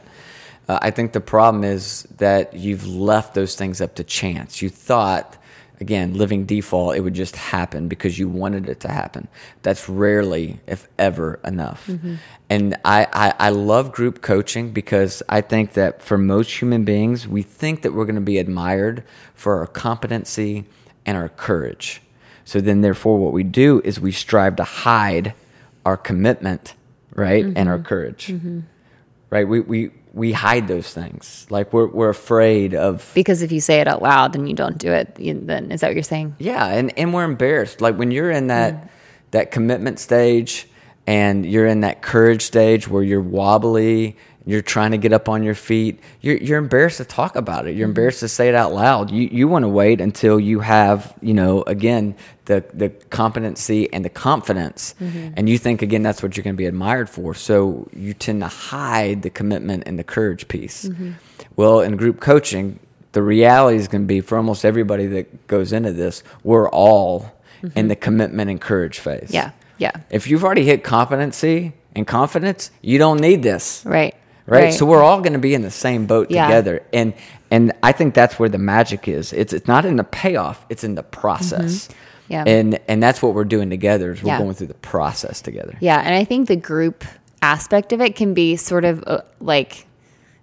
Uh, 0.67 0.79
I 0.81 0.91
think 0.91 1.13
the 1.13 1.21
problem 1.21 1.63
is 1.63 2.03
that 2.17 2.53
you've 2.53 2.87
left 2.87 3.33
those 3.33 3.55
things 3.55 3.81
up 3.81 3.95
to 3.95 4.03
chance. 4.03 4.61
You 4.61 4.69
thought, 4.69 5.37
again, 5.79 6.15
living 6.15 6.45
default, 6.45 6.95
it 6.95 7.01
would 7.01 7.13
just 7.13 7.35
happen 7.35 7.87
because 7.87 8.17
you 8.17 8.27
wanted 8.27 8.67
it 8.67 8.79
to 8.81 8.87
happen. 8.87 9.27
That's 9.61 9.87
rarely, 9.87 10.59
if 10.65 10.87
ever, 10.97 11.39
enough. 11.43 11.85
Mm-hmm. 11.87 12.15
And 12.49 12.75
I, 12.83 13.07
I, 13.13 13.33
I 13.39 13.49
love 13.49 13.91
group 13.91 14.21
coaching 14.21 14.71
because 14.71 15.21
I 15.29 15.41
think 15.41 15.73
that 15.73 16.01
for 16.01 16.17
most 16.17 16.61
human 16.61 16.83
beings, 16.83 17.27
we 17.27 17.41
think 17.41 17.81
that 17.83 17.93
we're 17.93 18.05
going 18.05 18.15
to 18.15 18.21
be 18.21 18.39
admired 18.39 19.03
for 19.33 19.59
our 19.59 19.67
competency 19.67 20.65
and 21.05 21.17
our 21.17 21.29
courage. 21.29 22.01
So 22.43 22.61
then, 22.61 22.81
therefore, 22.81 23.17
what 23.17 23.33
we 23.33 23.43
do 23.43 23.81
is 23.83 23.99
we 23.99 24.11
strive 24.11 24.55
to 24.57 24.63
hide 24.63 25.33
our 25.85 25.97
commitment, 25.97 26.75
right, 27.13 27.45
and 27.45 27.69
our 27.69 27.77
mm-hmm. 27.77 27.85
courage 27.85 28.27
mm-hmm. 28.27 28.61
right? 29.29 29.47
We 29.47 29.59
we 29.61 29.91
we 30.15 30.31
hide 30.31 30.67
those 30.67 30.91
things. 30.91 31.45
Like 31.49 31.73
we're 31.73 31.87
we're 31.87 32.09
afraid 32.09 32.73
of 32.73 33.11
Because 33.13 33.41
if 33.41 33.51
you 33.51 33.59
say 33.59 33.81
it 33.81 33.87
out 33.87 34.01
loud 34.01 34.35
and 34.35 34.47
you 34.49 34.55
don't 34.55 34.77
do 34.77 34.91
it, 34.91 35.19
you, 35.19 35.33
then 35.33 35.71
is 35.71 35.81
that 35.81 35.87
what 35.87 35.95
you're 35.95 36.03
saying? 36.03 36.35
yeah, 36.39 36.65
and 36.65 36.97
and 36.97 37.13
we're 37.13 37.25
embarrassed. 37.25 37.81
Like 37.81 37.95
when 37.95 38.11
you're 38.11 38.31
in 38.31 38.47
that 38.47 38.73
mm-hmm. 38.73 38.87
that 39.31 39.51
commitment 39.51 39.99
stage 39.99 40.67
and 41.05 41.45
you're 41.45 41.67
in 41.67 41.81
that 41.81 42.01
courage 42.01 42.43
stage 42.43 42.87
where 42.87 43.03
you're 43.03 43.21
wobbly, 43.21 44.17
you're 44.45 44.61
trying 44.61 44.91
to 44.91 44.97
get 44.97 45.11
up 45.11 45.27
on 45.27 45.43
your 45.43 45.55
feet. 45.55 45.99
You're 46.21 46.37
you're 46.37 46.59
embarrassed 46.59 46.97
to 46.97 47.05
talk 47.05 47.35
about 47.35 47.67
it. 47.67 47.71
You're 47.71 47.85
mm-hmm. 47.85 47.91
embarrassed 47.91 48.19
to 48.19 48.27
say 48.27 48.47
it 48.47 48.55
out 48.55 48.73
loud. 48.73 49.09
You 49.11 49.27
you 49.31 49.47
want 49.47 49.63
to 49.63 49.69
wait 49.69 49.99
until 50.01 50.39
you 50.39 50.59
have 50.59 51.13
you 51.21 51.33
know 51.33 51.63
again 51.63 52.15
the 52.45 52.63
the 52.73 52.89
competency 53.09 53.91
and 53.91 54.05
the 54.05 54.09
confidence, 54.09 54.93
mm-hmm. 55.01 55.33
and 55.35 55.49
you 55.49 55.57
think 55.57 55.81
again 55.81 56.03
that's 56.03 56.21
what 56.21 56.37
you're 56.37 56.43
going 56.43 56.55
to 56.55 56.57
be 56.57 56.67
admired 56.67 57.09
for. 57.09 57.33
So 57.33 57.87
you 57.95 58.13
tend 58.13 58.41
to 58.41 58.47
hide 58.47 59.23
the 59.23 59.29
commitment 59.29 59.83
and 59.85 59.97
the 59.97 60.03
courage 60.03 60.47
piece. 60.47 60.85
Mm-hmm. 60.85 61.13
Well, 61.55 61.81
in 61.81 61.95
group 61.97 62.19
coaching, 62.19 62.79
the 63.13 63.23
reality 63.23 63.77
is 63.77 63.87
going 63.87 64.03
to 64.03 64.07
be 64.07 64.21
for 64.21 64.37
almost 64.37 64.65
everybody 64.65 65.07
that 65.07 65.47
goes 65.47 65.71
into 65.73 65.91
this, 65.91 66.21
we're 66.43 66.69
all 66.69 67.31
in 67.75 67.87
the 67.87 67.95
commitment 67.95 68.51
and 68.51 68.61
courage 68.61 68.99
phase. 68.99 69.31
Yeah. 69.31 69.51
Yeah. 69.77 69.91
If 70.09 70.27
you've 70.27 70.43
already 70.43 70.65
hit 70.65 70.83
competency 70.83 71.73
and 71.95 72.05
confidence, 72.05 72.71
you 72.81 72.97
don't 72.97 73.19
need 73.19 73.41
this. 73.41 73.83
Right. 73.85 74.15
Right? 74.47 74.73
So 74.73 74.85
we're 74.85 75.03
all 75.03 75.19
going 75.21 75.33
to 75.33 75.39
be 75.39 75.53
in 75.55 75.61
the 75.63 75.71
same 75.71 76.05
boat 76.05 76.29
Yeah. 76.29 76.45
together. 76.45 76.83
And 76.93 77.13
and 77.51 77.71
I 77.83 77.91
think 77.91 78.13
that's 78.13 78.37
where 78.39 78.49
the 78.49 78.57
magic 78.57 79.07
is. 79.07 79.33
It's 79.33 79.53
it's 79.53 79.67
not 79.67 79.85
in 79.85 79.95
the 79.95 80.03
payoff, 80.03 80.65
it's 80.69 80.83
in 80.83 80.95
the 80.95 81.03
process. 81.03 81.87
Mm-hmm. 81.87 82.33
Yeah. 82.33 82.43
And 82.47 82.79
and 82.87 83.01
that's 83.03 83.21
what 83.21 83.33
we're 83.33 83.43
doing 83.43 83.69
together 83.69 84.11
is 84.13 84.21
we're 84.23 84.29
Yeah. 84.29 84.39
going 84.39 84.53
through 84.53 84.67
the 84.67 84.73
process 84.75 85.41
together. 85.41 85.77
Yeah, 85.79 85.99
and 85.99 86.13
I 86.15 86.23
think 86.25 86.47
the 86.47 86.55
group 86.55 87.03
aspect 87.41 87.93
of 87.93 88.01
it 88.01 88.15
can 88.15 88.33
be 88.33 88.55
sort 88.55 88.85
of 88.85 89.03
uh, 89.07 89.21
like 89.39 89.85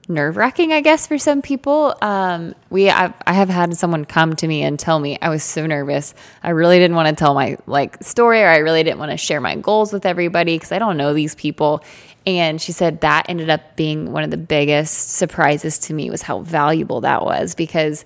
nerve 0.08 0.36
wracking, 0.36 0.72
I 0.72 0.80
guess, 0.80 1.06
for 1.06 1.16
some 1.18 1.42
people. 1.42 1.94
Um, 2.02 2.54
we, 2.70 2.90
I've, 2.90 3.14
I 3.26 3.32
have 3.32 3.48
had 3.48 3.76
someone 3.76 4.04
come 4.04 4.34
to 4.36 4.46
me 4.46 4.62
and 4.62 4.78
tell 4.78 4.98
me 4.98 5.16
I 5.22 5.28
was 5.28 5.42
so 5.42 5.64
nervous. 5.66 6.14
I 6.42 6.50
really 6.50 6.78
didn't 6.78 6.96
want 6.96 7.08
to 7.08 7.14
tell 7.14 7.34
my 7.34 7.56
like 7.66 8.02
story, 8.02 8.42
or 8.42 8.48
I 8.48 8.58
really 8.58 8.82
didn't 8.82 8.98
want 8.98 9.10
to 9.12 9.16
share 9.16 9.40
my 9.40 9.56
goals 9.56 9.92
with 9.92 10.04
everybody 10.06 10.56
because 10.56 10.72
I 10.72 10.78
don't 10.78 10.96
know 10.96 11.14
these 11.14 11.34
people. 11.34 11.82
And 12.26 12.60
she 12.60 12.72
said 12.72 13.00
that 13.00 13.26
ended 13.28 13.50
up 13.50 13.76
being 13.76 14.12
one 14.12 14.22
of 14.24 14.30
the 14.30 14.36
biggest 14.36 15.10
surprises 15.10 15.78
to 15.80 15.94
me 15.94 16.10
was 16.10 16.22
how 16.22 16.40
valuable 16.40 17.00
that 17.02 17.24
was 17.24 17.54
because 17.54 18.04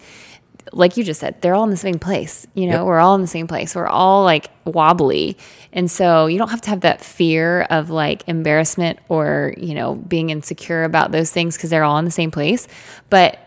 like 0.72 0.96
you 0.96 1.04
just 1.04 1.20
said, 1.20 1.40
they're 1.42 1.54
all 1.54 1.62
in 1.62 1.70
the 1.70 1.76
same 1.76 1.98
place. 1.98 2.44
You 2.54 2.66
know, 2.66 2.78
Yep. 2.78 2.86
we're 2.86 2.98
all 2.98 3.14
in 3.14 3.20
the 3.20 3.26
same 3.28 3.46
place. 3.46 3.74
We're 3.76 3.86
all 3.86 4.24
like 4.24 4.50
wobbly. 4.64 5.36
And 5.72 5.88
so 5.88 6.26
you 6.26 6.38
don't 6.38 6.48
have 6.50 6.60
to 6.62 6.70
have 6.70 6.80
that 6.80 7.00
fear 7.00 7.62
of 7.70 7.88
like 7.90 8.24
embarrassment 8.26 8.98
or, 9.08 9.54
you 9.56 9.74
know, 9.74 9.94
being 9.94 10.30
insecure 10.30 10.82
about 10.82 11.12
those 11.12 11.30
things 11.30 11.56
because 11.56 11.70
they're 11.70 11.84
all 11.84 11.98
in 11.98 12.04
the 12.04 12.10
same 12.10 12.32
place. 12.32 12.66
But 13.10 13.38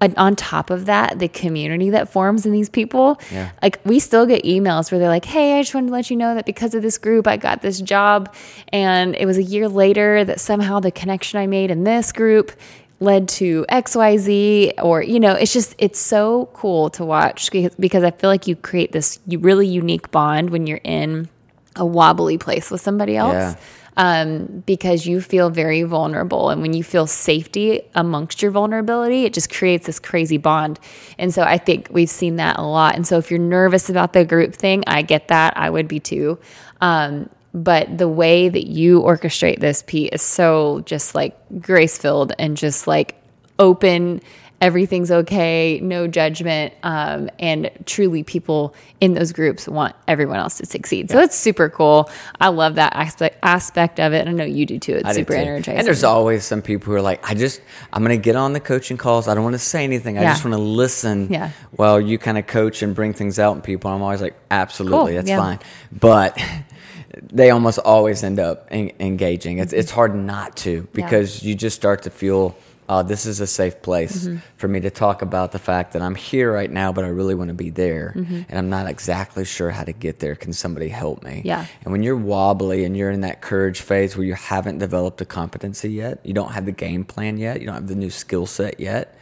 on- 0.00 0.14
on 0.16 0.36
top 0.36 0.70
of 0.70 0.86
that, 0.86 1.18
the 1.18 1.28
community 1.28 1.90
that 1.90 2.08
forms 2.08 2.46
in 2.46 2.52
these 2.52 2.68
people, 2.68 3.18
Yeah. 3.32 3.48
like 3.62 3.80
we 3.84 3.98
still 3.98 4.26
get 4.26 4.44
emails 4.44 4.92
where 4.92 4.98
they're 5.00 5.08
like, 5.08 5.24
Hey, 5.24 5.58
I 5.58 5.62
just 5.62 5.74
wanted 5.74 5.88
to 5.88 5.92
let 5.92 6.08
you 6.10 6.16
know 6.16 6.34
that 6.36 6.46
because 6.46 6.74
of 6.74 6.82
this 6.82 6.98
group, 6.98 7.26
I 7.26 7.36
got 7.36 7.62
this 7.62 7.80
job. 7.80 8.32
And 8.72 9.16
it 9.16 9.26
was 9.26 9.38
a 9.38 9.42
year 9.42 9.68
later 9.68 10.24
that 10.24 10.38
somehow 10.40 10.78
the 10.80 10.90
connection 10.92 11.40
I 11.40 11.46
made 11.48 11.70
in 11.72 11.82
this 11.84 12.12
group 12.12 12.52
led 13.00 13.28
to 13.28 13.64
XYZ 13.68 14.72
or, 14.82 15.02
you 15.02 15.20
know, 15.20 15.32
it's 15.32 15.52
just, 15.52 15.74
it's 15.78 15.98
so 15.98 16.48
cool 16.52 16.90
to 16.90 17.04
watch 17.04 17.50
because, 17.50 17.74
because 17.76 18.04
I 18.04 18.10
feel 18.10 18.30
like 18.30 18.46
you 18.46 18.56
create 18.56 18.92
this 18.92 19.18
really 19.28 19.66
unique 19.66 20.10
bond 20.10 20.50
when 20.50 20.66
you're 20.66 20.80
in 20.84 21.28
a 21.76 21.86
wobbly 21.86 22.38
place 22.38 22.70
with 22.70 22.80
somebody 22.80 23.16
else 23.16 23.34
Yeah. 23.34 23.54
Um, 23.98 24.62
because 24.64 25.06
you 25.06 25.20
feel 25.20 25.50
very 25.50 25.82
vulnerable. 25.82 26.50
And 26.50 26.62
when 26.62 26.72
you 26.72 26.84
feel 26.84 27.06
safety 27.06 27.82
amongst 27.96 28.40
your 28.40 28.52
vulnerability, 28.52 29.24
it 29.24 29.34
just 29.34 29.52
creates 29.52 29.86
this 29.86 29.98
crazy 29.98 30.38
bond. 30.38 30.78
And 31.18 31.34
so 31.34 31.42
I 31.42 31.58
think 31.58 31.88
we've 31.90 32.08
seen 32.08 32.36
that 32.36 32.58
a 32.58 32.62
lot. 32.62 32.94
And 32.94 33.04
so 33.06 33.18
if 33.18 33.28
you're 33.28 33.40
nervous 33.40 33.90
about 33.90 34.12
the 34.12 34.24
group 34.24 34.54
thing, 34.54 34.84
I 34.86 35.02
get 35.02 35.28
that. 35.28 35.56
I 35.56 35.68
would 35.68 35.88
be 35.88 35.98
too. 35.98 36.38
Um, 36.80 37.28
but 37.52 37.98
the 37.98 38.08
way 38.08 38.48
that 38.48 38.68
you 38.68 39.00
orchestrate 39.00 39.58
this, 39.58 39.82
Pete, 39.84 40.12
is 40.12 40.22
so 40.22 40.80
just 40.86 41.16
like 41.16 41.36
grace 41.60 41.98
filled 41.98 42.32
and 42.38 42.56
just 42.56 42.86
like 42.86 43.20
open 43.58 44.20
everything's 44.60 45.10
okay, 45.10 45.78
no 45.82 46.08
judgment, 46.08 46.74
um, 46.82 47.30
and 47.38 47.70
truly 47.86 48.24
people 48.24 48.74
in 49.00 49.14
those 49.14 49.32
groups 49.32 49.68
want 49.68 49.94
everyone 50.08 50.38
else 50.38 50.56
to 50.58 50.66
succeed. 50.66 51.10
So 51.10 51.20
it's 51.20 51.36
super 51.36 51.68
cool. 51.68 52.10
I 52.40 52.48
love 52.48 52.74
that 52.74 52.92
aspect 52.96 53.38
aspect 53.44 54.00
of 54.00 54.12
it. 54.12 54.26
I 54.26 54.32
know 54.32 54.44
you 54.44 54.66
do 54.66 54.78
too. 54.80 54.94
It's 54.96 55.04
I 55.04 55.12
super 55.12 55.34
too. 55.34 55.38
energizing. 55.40 55.78
And 55.78 55.86
there's 55.86 56.02
always 56.02 56.44
some 56.44 56.60
people 56.62 56.86
who 56.86 56.94
are 56.94 57.02
like, 57.02 57.28
I 57.28 57.34
just, 57.34 57.60
I'm 57.92 58.02
going 58.04 58.18
to 58.18 58.22
get 58.22 58.34
on 58.34 58.52
the 58.52 58.60
coaching 58.60 58.96
calls. 58.96 59.28
I 59.28 59.34
don't 59.34 59.44
want 59.44 59.54
to 59.54 59.58
say 59.60 59.84
anything. 59.84 60.18
I 60.18 60.22
Yeah. 60.22 60.32
just 60.32 60.44
want 60.44 60.54
to 60.56 60.62
listen 60.62 61.28
Yeah. 61.30 61.50
while 61.70 62.00
you 62.00 62.18
kind 62.18 62.36
of 62.36 62.46
coach 62.48 62.82
and 62.82 62.94
bring 62.96 63.12
things 63.12 63.38
out 63.38 63.54
in 63.54 63.62
people. 63.62 63.90
I'm 63.92 64.02
always 64.02 64.20
like, 64.20 64.34
absolutely, 64.50 64.98
Cool. 65.12 65.14
that's 65.16 65.28
Yeah. 65.28 65.38
fine. 65.38 65.58
But 65.92 66.36
they 67.32 67.50
almost 67.50 67.78
always 67.78 68.22
end 68.24 68.38
up 68.40 68.66
en- 68.70 68.90
engaging. 69.00 69.58
It's, 69.58 69.72
it's 69.72 69.90
hard 69.92 70.14
not 70.16 70.56
to 70.58 70.88
because 70.92 71.42
you 71.44 71.54
just 71.54 71.76
start 71.76 72.02
to 72.02 72.10
feel. 72.10 72.56
Uh, 72.88 73.02
this 73.02 73.26
is 73.26 73.38
a 73.40 73.46
safe 73.46 73.82
place 73.82 74.24
Mm-hmm. 74.24 74.38
for 74.56 74.66
me 74.66 74.80
to 74.80 74.88
talk 74.90 75.20
about 75.20 75.52
the 75.52 75.58
fact 75.58 75.92
that 75.92 76.00
I'm 76.00 76.14
here 76.14 76.50
right 76.50 76.70
now, 76.70 76.90
but 76.90 77.04
I 77.04 77.08
really 77.08 77.34
want 77.34 77.48
to 77.48 77.54
be 77.54 77.68
there, 77.70 78.14
Mm-hmm. 78.16 78.42
and 78.48 78.58
I'm 78.58 78.70
not 78.70 78.88
exactly 78.88 79.44
sure 79.44 79.70
how 79.70 79.84
to 79.84 79.92
get 79.92 80.20
there. 80.20 80.34
Can 80.34 80.52
somebody 80.54 80.88
help 80.88 81.22
me? 81.22 81.42
Yeah. 81.44 81.66
And 81.84 81.92
when 81.92 82.02
you're 82.02 82.16
wobbly 82.16 82.84
and 82.84 82.96
you're 82.96 83.10
in 83.10 83.20
that 83.20 83.42
courage 83.42 83.82
phase 83.82 84.16
where 84.16 84.26
you 84.26 84.34
haven't 84.34 84.78
developed 84.78 85.20
a 85.20 85.26
competency 85.26 85.90
yet, 85.90 86.20
you 86.24 86.32
don't 86.32 86.52
have 86.52 86.64
the 86.64 86.72
game 86.72 87.04
plan 87.04 87.36
yet, 87.36 87.60
you 87.60 87.66
don't 87.66 87.74
have 87.74 87.88
the 87.88 87.94
new 87.94 88.10
skill 88.10 88.46
set 88.46 88.80
yet, 88.80 89.14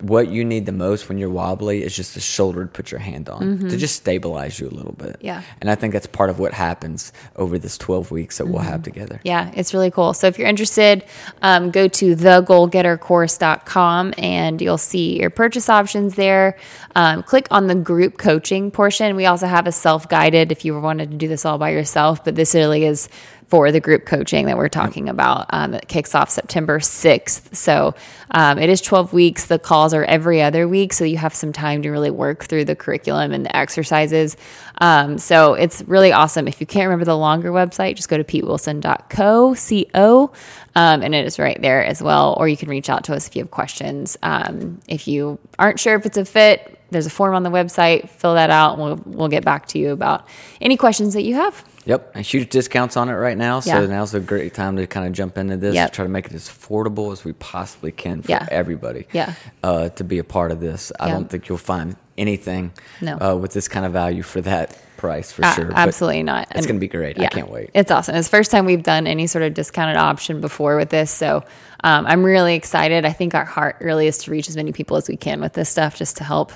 what 0.00 0.28
you 0.28 0.44
need 0.44 0.66
the 0.66 0.72
most 0.72 1.08
when 1.08 1.16
you're 1.18 1.30
wobbly 1.30 1.82
is 1.84 1.94
just 1.94 2.16
a 2.16 2.20
shoulder 2.20 2.62
to 2.64 2.68
put 2.68 2.90
your 2.90 2.98
hand 2.98 3.28
on 3.28 3.58
to 3.60 3.76
just 3.76 3.94
stabilize 3.94 4.58
you 4.58 4.66
a 4.68 4.70
little 4.74 4.94
bit. 4.94 5.12
Mm-hmm. 5.18 5.26
Yeah. 5.26 5.42
And 5.60 5.70
I 5.70 5.76
think 5.76 5.92
that's 5.92 6.08
part 6.08 6.28
of 6.28 6.40
what 6.40 6.52
happens 6.52 7.12
over 7.36 7.56
this 7.58 7.78
12 7.78 8.10
weeks 8.10 8.38
that 8.38 8.46
we'll 8.46 8.62
Mm-hmm. 8.62 8.70
have 8.72 8.82
together. 8.82 9.20
Yeah, 9.22 9.52
it's 9.54 9.72
really 9.72 9.90
cool. 9.92 10.12
So 10.12 10.26
if 10.26 10.38
you're 10.38 10.48
interested, 10.48 11.04
um, 11.42 11.70
go 11.70 11.86
to 11.86 12.16
thegoalgettercourse.com 12.16 14.14
and 14.18 14.60
you'll 14.60 14.78
see 14.78 15.20
your 15.20 15.30
purchase 15.30 15.68
options 15.68 16.14
there. 16.14 16.56
Um, 16.96 17.22
click 17.22 17.46
on 17.50 17.66
the 17.68 17.74
group 17.74 18.18
coaching 18.18 18.70
portion. 18.70 19.16
We 19.16 19.26
also 19.26 19.46
have 19.46 19.66
a 19.66 19.72
self 19.72 20.08
guided 20.08 20.52
if 20.52 20.64
you 20.64 20.78
wanted 20.80 21.10
to 21.12 21.16
do 21.16 21.28
this 21.28 21.44
all 21.44 21.58
by 21.58 21.70
yourself, 21.70 22.24
but 22.24 22.34
this 22.34 22.54
really 22.54 22.84
is 22.84 23.08
for 23.52 23.70
the 23.70 23.80
group 23.80 24.06
coaching 24.06 24.46
that 24.46 24.56
we're 24.56 24.66
talking 24.66 25.10
about. 25.10 25.44
Um, 25.50 25.74
it 25.74 25.86
kicks 25.86 26.14
off 26.14 26.30
September 26.30 26.78
6th. 26.78 27.54
So 27.54 27.94
um, 28.30 28.58
it 28.58 28.70
is 28.70 28.80
12 28.80 29.12
weeks. 29.12 29.44
The 29.44 29.58
calls 29.58 29.92
are 29.92 30.04
every 30.04 30.40
other 30.40 30.66
week. 30.66 30.94
So 30.94 31.04
you 31.04 31.18
have 31.18 31.34
some 31.34 31.52
time 31.52 31.82
to 31.82 31.90
really 31.90 32.10
work 32.10 32.44
through 32.44 32.64
the 32.64 32.74
curriculum 32.74 33.30
and 33.30 33.44
the 33.44 33.54
exercises. 33.54 34.38
Um, 34.78 35.18
so 35.18 35.52
it's 35.52 35.82
really 35.82 36.12
awesome. 36.12 36.48
If 36.48 36.62
you 36.62 36.66
can't 36.66 36.86
remember 36.86 37.04
the 37.04 37.18
longer 37.18 37.50
website, 37.50 37.96
just 37.96 38.08
go 38.08 38.16
to 38.16 38.24
petewilson.co, 38.24 39.52
C-O, 39.52 40.32
um, 40.74 41.02
and 41.02 41.14
it 41.14 41.26
is 41.26 41.38
right 41.38 41.60
there 41.60 41.84
as 41.84 42.02
well. 42.02 42.34
Or 42.38 42.48
you 42.48 42.56
can 42.56 42.70
reach 42.70 42.88
out 42.88 43.04
to 43.04 43.14
us 43.14 43.28
if 43.28 43.36
you 43.36 43.42
have 43.42 43.50
questions. 43.50 44.16
Um, 44.22 44.80
if 44.88 45.06
you 45.06 45.38
aren't 45.58 45.78
sure 45.78 45.94
if 45.94 46.06
it's 46.06 46.16
a 46.16 46.24
fit, 46.24 46.80
there's 46.88 47.04
a 47.04 47.10
form 47.10 47.34
on 47.34 47.42
the 47.42 47.50
website. 47.50 48.08
Fill 48.08 48.32
that 48.32 48.48
out, 48.48 48.78
and 48.78 48.82
we'll, 48.82 49.14
we'll 49.18 49.28
get 49.28 49.44
back 49.44 49.66
to 49.68 49.78
you 49.78 49.90
about 49.90 50.26
any 50.62 50.78
questions 50.78 51.12
that 51.12 51.24
you 51.24 51.34
have. 51.34 51.62
Yep, 51.84 52.12
and 52.14 52.24
huge 52.24 52.48
discounts 52.50 52.96
on 52.96 53.08
it 53.08 53.14
right 53.14 53.36
now. 53.36 53.60
So 53.60 53.80
Yeah. 53.80 53.86
now's 53.86 54.14
a 54.14 54.20
great 54.20 54.54
time 54.54 54.76
to 54.76 54.86
kind 54.86 55.06
of 55.06 55.12
jump 55.12 55.36
into 55.36 55.56
this, 55.56 55.74
Yep. 55.74 55.92
try 55.92 56.04
to 56.04 56.08
make 56.08 56.26
it 56.26 56.32
as 56.32 56.48
affordable 56.48 57.12
as 57.12 57.24
we 57.24 57.32
possibly 57.34 57.90
can 57.92 58.22
for 58.22 58.30
Yeah. 58.30 58.46
everybody. 58.50 59.06
Yeah. 59.12 59.32
uh, 59.64 59.88
to 59.90 60.04
be 60.04 60.18
a 60.18 60.24
part 60.24 60.50
of 60.52 60.60
this. 60.60 60.92
I 61.00 61.08
Yeah. 61.08 61.14
don't 61.14 61.28
think 61.30 61.48
you'll 61.48 61.58
find 61.58 61.96
anything 62.18 62.72
No. 63.00 63.16
uh, 63.20 63.34
with 63.36 63.52
this 63.52 63.68
kind 63.68 63.84
of 63.86 63.92
value 63.92 64.22
for 64.22 64.40
that 64.42 64.76
price 64.96 65.32
for 65.32 65.42
A- 65.42 65.52
sure. 65.54 65.64
but 65.66 65.76
Absolutely 65.76 66.22
not. 66.22 66.46
It's 66.54 66.66
going 66.66 66.76
to 66.76 66.80
be 66.80 66.86
great. 66.88 67.18
I 67.20 67.26
can't 67.26 67.50
wait. 67.50 67.70
It's 67.74 67.90
awesome. 67.90 68.14
It's 68.14 68.28
the 68.28 68.36
first 68.36 68.50
time 68.52 68.64
we've 68.66 68.82
done 68.82 69.06
any 69.08 69.26
sort 69.26 69.42
of 69.42 69.54
discounted 69.54 69.96
option 69.96 70.40
before 70.40 70.76
with 70.76 70.90
this. 70.90 71.10
So 71.10 71.42
um, 71.82 72.06
I'm 72.06 72.22
really 72.22 72.54
excited. 72.54 73.04
I 73.04 73.10
think 73.12 73.34
our 73.34 73.44
heart 73.44 73.76
really 73.80 74.06
is 74.06 74.18
to 74.18 74.30
reach 74.30 74.48
as 74.48 74.56
many 74.56 74.70
people 74.70 74.96
as 74.96 75.08
we 75.08 75.16
can 75.16 75.40
with 75.40 75.54
this 75.54 75.68
stuff 75.68 75.96
just 75.96 76.16
to 76.18 76.24
help 76.24 76.52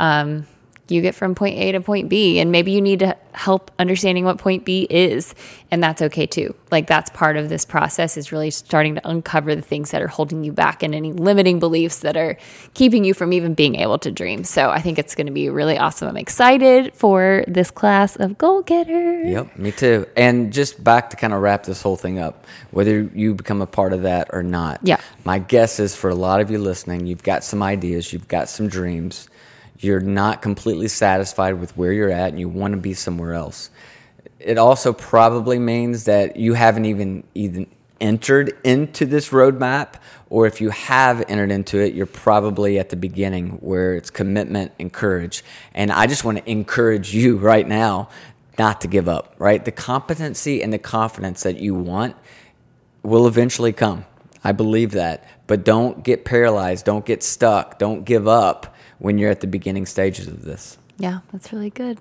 um, 0.00 0.46
you 0.88 1.00
get 1.00 1.14
from 1.14 1.34
point 1.34 1.58
A 1.58 1.72
to 1.72 1.80
point 1.80 2.08
B. 2.08 2.38
And 2.38 2.52
maybe 2.52 2.72
you 2.72 2.80
need 2.80 3.00
to 3.00 3.16
help 3.32 3.70
understanding 3.78 4.24
what 4.24 4.38
point 4.38 4.64
B 4.64 4.86
is. 4.88 5.34
And 5.70 5.82
that's 5.82 6.02
okay 6.02 6.26
too. 6.26 6.54
Like 6.70 6.86
that's 6.86 7.10
part 7.10 7.36
of 7.36 7.48
this 7.48 7.64
process 7.64 8.16
is 8.16 8.30
really 8.30 8.50
starting 8.50 8.94
to 8.96 9.08
uncover 9.08 9.54
the 9.54 9.62
things 9.62 9.90
that 9.90 10.02
are 10.02 10.08
holding 10.08 10.44
you 10.44 10.52
back 10.52 10.82
and 10.82 10.94
any 10.94 11.12
limiting 11.12 11.58
beliefs 11.58 12.00
that 12.00 12.16
are 12.16 12.36
keeping 12.74 13.04
you 13.04 13.14
from 13.14 13.32
even 13.32 13.54
being 13.54 13.76
able 13.76 13.98
to 13.98 14.10
dream. 14.10 14.44
So 14.44 14.70
I 14.70 14.80
think 14.80 14.98
it's 14.98 15.14
going 15.14 15.26
to 15.26 15.32
be 15.32 15.48
really 15.48 15.78
awesome. 15.78 16.08
I'm 16.08 16.16
excited 16.16 16.94
for 16.94 17.44
this 17.48 17.70
class 17.70 18.16
of 18.16 18.38
goal 18.38 18.62
getters. 18.62 19.26
Yep, 19.26 19.58
me 19.58 19.72
too. 19.72 20.06
And 20.16 20.52
just 20.52 20.82
back 20.84 21.10
to 21.10 21.16
kind 21.16 21.32
of 21.32 21.40
wrap 21.40 21.64
this 21.64 21.82
whole 21.82 21.96
thing 21.96 22.18
up, 22.18 22.46
whether 22.70 23.02
you 23.02 23.34
become 23.34 23.62
a 23.62 23.66
part 23.66 23.92
of 23.92 24.02
that 24.02 24.28
or 24.32 24.42
not. 24.42 24.80
Yeah. 24.82 25.00
My 25.24 25.38
guess 25.38 25.80
is 25.80 25.96
for 25.96 26.10
a 26.10 26.14
lot 26.14 26.40
of 26.40 26.50
you 26.50 26.58
listening, 26.58 27.06
you've 27.06 27.22
got 27.22 27.42
some 27.42 27.62
ideas, 27.62 28.12
you've 28.12 28.28
got 28.28 28.48
some 28.48 28.68
dreams, 28.68 29.28
you're 29.84 30.00
not 30.00 30.42
completely 30.42 30.88
satisfied 30.88 31.60
with 31.60 31.76
where 31.76 31.92
you're 31.92 32.10
at, 32.10 32.30
and 32.30 32.40
you 32.40 32.48
want 32.48 32.72
to 32.72 32.80
be 32.80 32.94
somewhere 32.94 33.34
else. 33.34 33.70
It 34.40 34.58
also 34.58 34.92
probably 34.92 35.58
means 35.58 36.04
that 36.04 36.36
you 36.36 36.54
haven't 36.54 36.84
even 36.86 37.24
even 37.34 37.66
entered 38.00 38.56
into 38.64 39.06
this 39.06 39.30
roadmap, 39.30 39.94
or 40.28 40.46
if 40.46 40.60
you 40.60 40.70
have 40.70 41.24
entered 41.28 41.50
into 41.50 41.78
it, 41.78 41.94
you're 41.94 42.06
probably 42.06 42.78
at 42.78 42.90
the 42.90 42.96
beginning 42.96 43.50
where 43.60 43.94
it's 43.94 44.10
commitment 44.10 44.72
and 44.78 44.92
courage. 44.92 45.44
And 45.74 45.92
I 45.92 46.06
just 46.06 46.24
want 46.24 46.38
to 46.38 46.50
encourage 46.50 47.14
you 47.14 47.36
right 47.36 47.66
now 47.66 48.08
not 48.58 48.80
to 48.82 48.88
give 48.88 49.08
up, 49.08 49.34
right? 49.38 49.64
The 49.64 49.72
competency 49.72 50.62
and 50.62 50.72
the 50.72 50.78
confidence 50.78 51.42
that 51.44 51.58
you 51.58 51.74
want 51.74 52.16
will 53.02 53.26
eventually 53.26 53.72
come. 53.72 54.04
I 54.42 54.52
believe 54.52 54.92
that. 54.92 55.24
But 55.46 55.64
don't 55.64 56.02
get 56.02 56.24
paralyzed, 56.24 56.84
don't 56.84 57.06
get 57.06 57.22
stuck, 57.22 57.78
don't 57.78 58.04
give 58.04 58.28
up 58.28 58.73
when 58.98 59.18
you're 59.18 59.30
at 59.30 59.40
the 59.40 59.46
beginning 59.46 59.86
stages 59.86 60.28
of 60.28 60.42
this. 60.42 60.78
Yeah, 60.98 61.20
that's 61.32 61.52
really 61.52 61.70
good. 61.70 61.98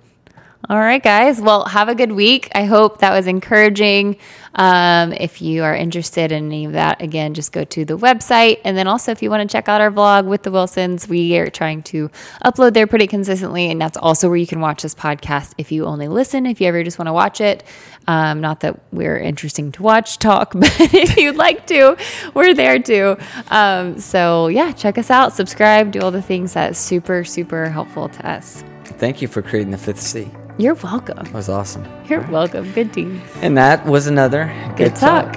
All 0.70 0.80
right, 0.80 1.04
guys. 1.04 1.42
Well, 1.42 1.66
have 1.66 1.90
a 1.90 1.96
good 1.96 2.14
week. 2.14 2.50
I 2.56 2.64
hope 2.64 3.00
that 3.00 3.12
was 3.12 3.28
encouraging. 3.28 4.16
Um, 4.56 5.12
if 5.12 5.42
you 5.42 5.62
are 5.64 5.76
interested 5.76 6.32
in 6.32 6.46
any 6.46 6.64
of 6.64 6.72
that, 6.72 7.02
again, 7.02 7.34
just 7.34 7.52
go 7.52 7.66
to 7.66 7.84
the 7.84 7.98
website. 7.98 8.62
And 8.64 8.78
then 8.78 8.88
also, 8.88 9.12
if 9.12 9.22
you 9.22 9.30
want 9.30 9.50
to 9.50 9.52
check 9.52 9.68
out 9.68 9.82
our 9.82 9.92
vlog 9.92 10.24
with 10.26 10.44
the 10.44 10.52
Wilsons, 10.52 11.06
we 11.06 11.38
are 11.38 11.50
trying 11.50 11.84
to 11.84 12.10
upload 12.46 12.76
there 12.76 12.88
pretty 12.88 13.08
consistently. 13.08 13.70
And 13.70 13.82
that's 13.82 13.98
also 13.98 14.30
where 14.30 14.38
you 14.38 14.48
can 14.48 14.62
watch 14.62 14.84
this 14.84 14.96
podcast 14.96 15.54
if 15.58 15.70
you 15.70 15.84
only 15.86 16.08
listen, 16.08 16.46
if 16.46 16.62
you 16.62 16.68
ever 16.68 16.82
just 16.82 16.98
want 16.98 17.08
to 17.08 17.14
watch 17.14 17.42
it. 17.42 17.66
Um, 18.08 18.40
not 18.40 18.62
that 18.62 18.80
we're 18.94 19.18
interesting 19.18 19.74
to 19.74 19.84
watch 19.84 20.18
talk, 20.20 20.54
but 20.54 20.72
if 20.80 21.18
you'd 21.18 21.36
like 21.36 21.68
to, 21.68 21.98
we're 22.34 22.54
there 22.54 22.80
too. 22.80 23.18
Um, 23.52 24.00
so, 24.00 24.48
yeah, 24.48 24.72
check 24.72 24.98
us 24.98 25.12
out, 25.12 25.34
subscribe, 25.34 25.92
do 25.92 26.00
all 26.00 26.12
the 26.12 26.22
things 26.22 26.54
that's 26.54 26.80
super, 26.80 27.26
super 27.26 27.70
helpful 27.70 28.08
to 28.08 28.30
us. 28.30 28.64
Thank 28.86 29.22
you 29.22 29.28
for 29.28 29.42
creating 29.42 29.72
the 29.72 29.78
fifth 29.78 30.00
C. 30.00 30.32
You're 30.58 30.76
welcome. 30.76 31.18
That 31.18 31.34
was 31.34 31.50
awesome. 31.50 31.86
You're 32.08 32.22
welcome. 32.30 32.72
Good 32.74 32.94
team. 32.94 33.22
And 33.42 33.58
that 33.58 33.86
was 33.86 34.06
another 34.08 34.54
Good 34.78 34.96
talk. 34.96 35.36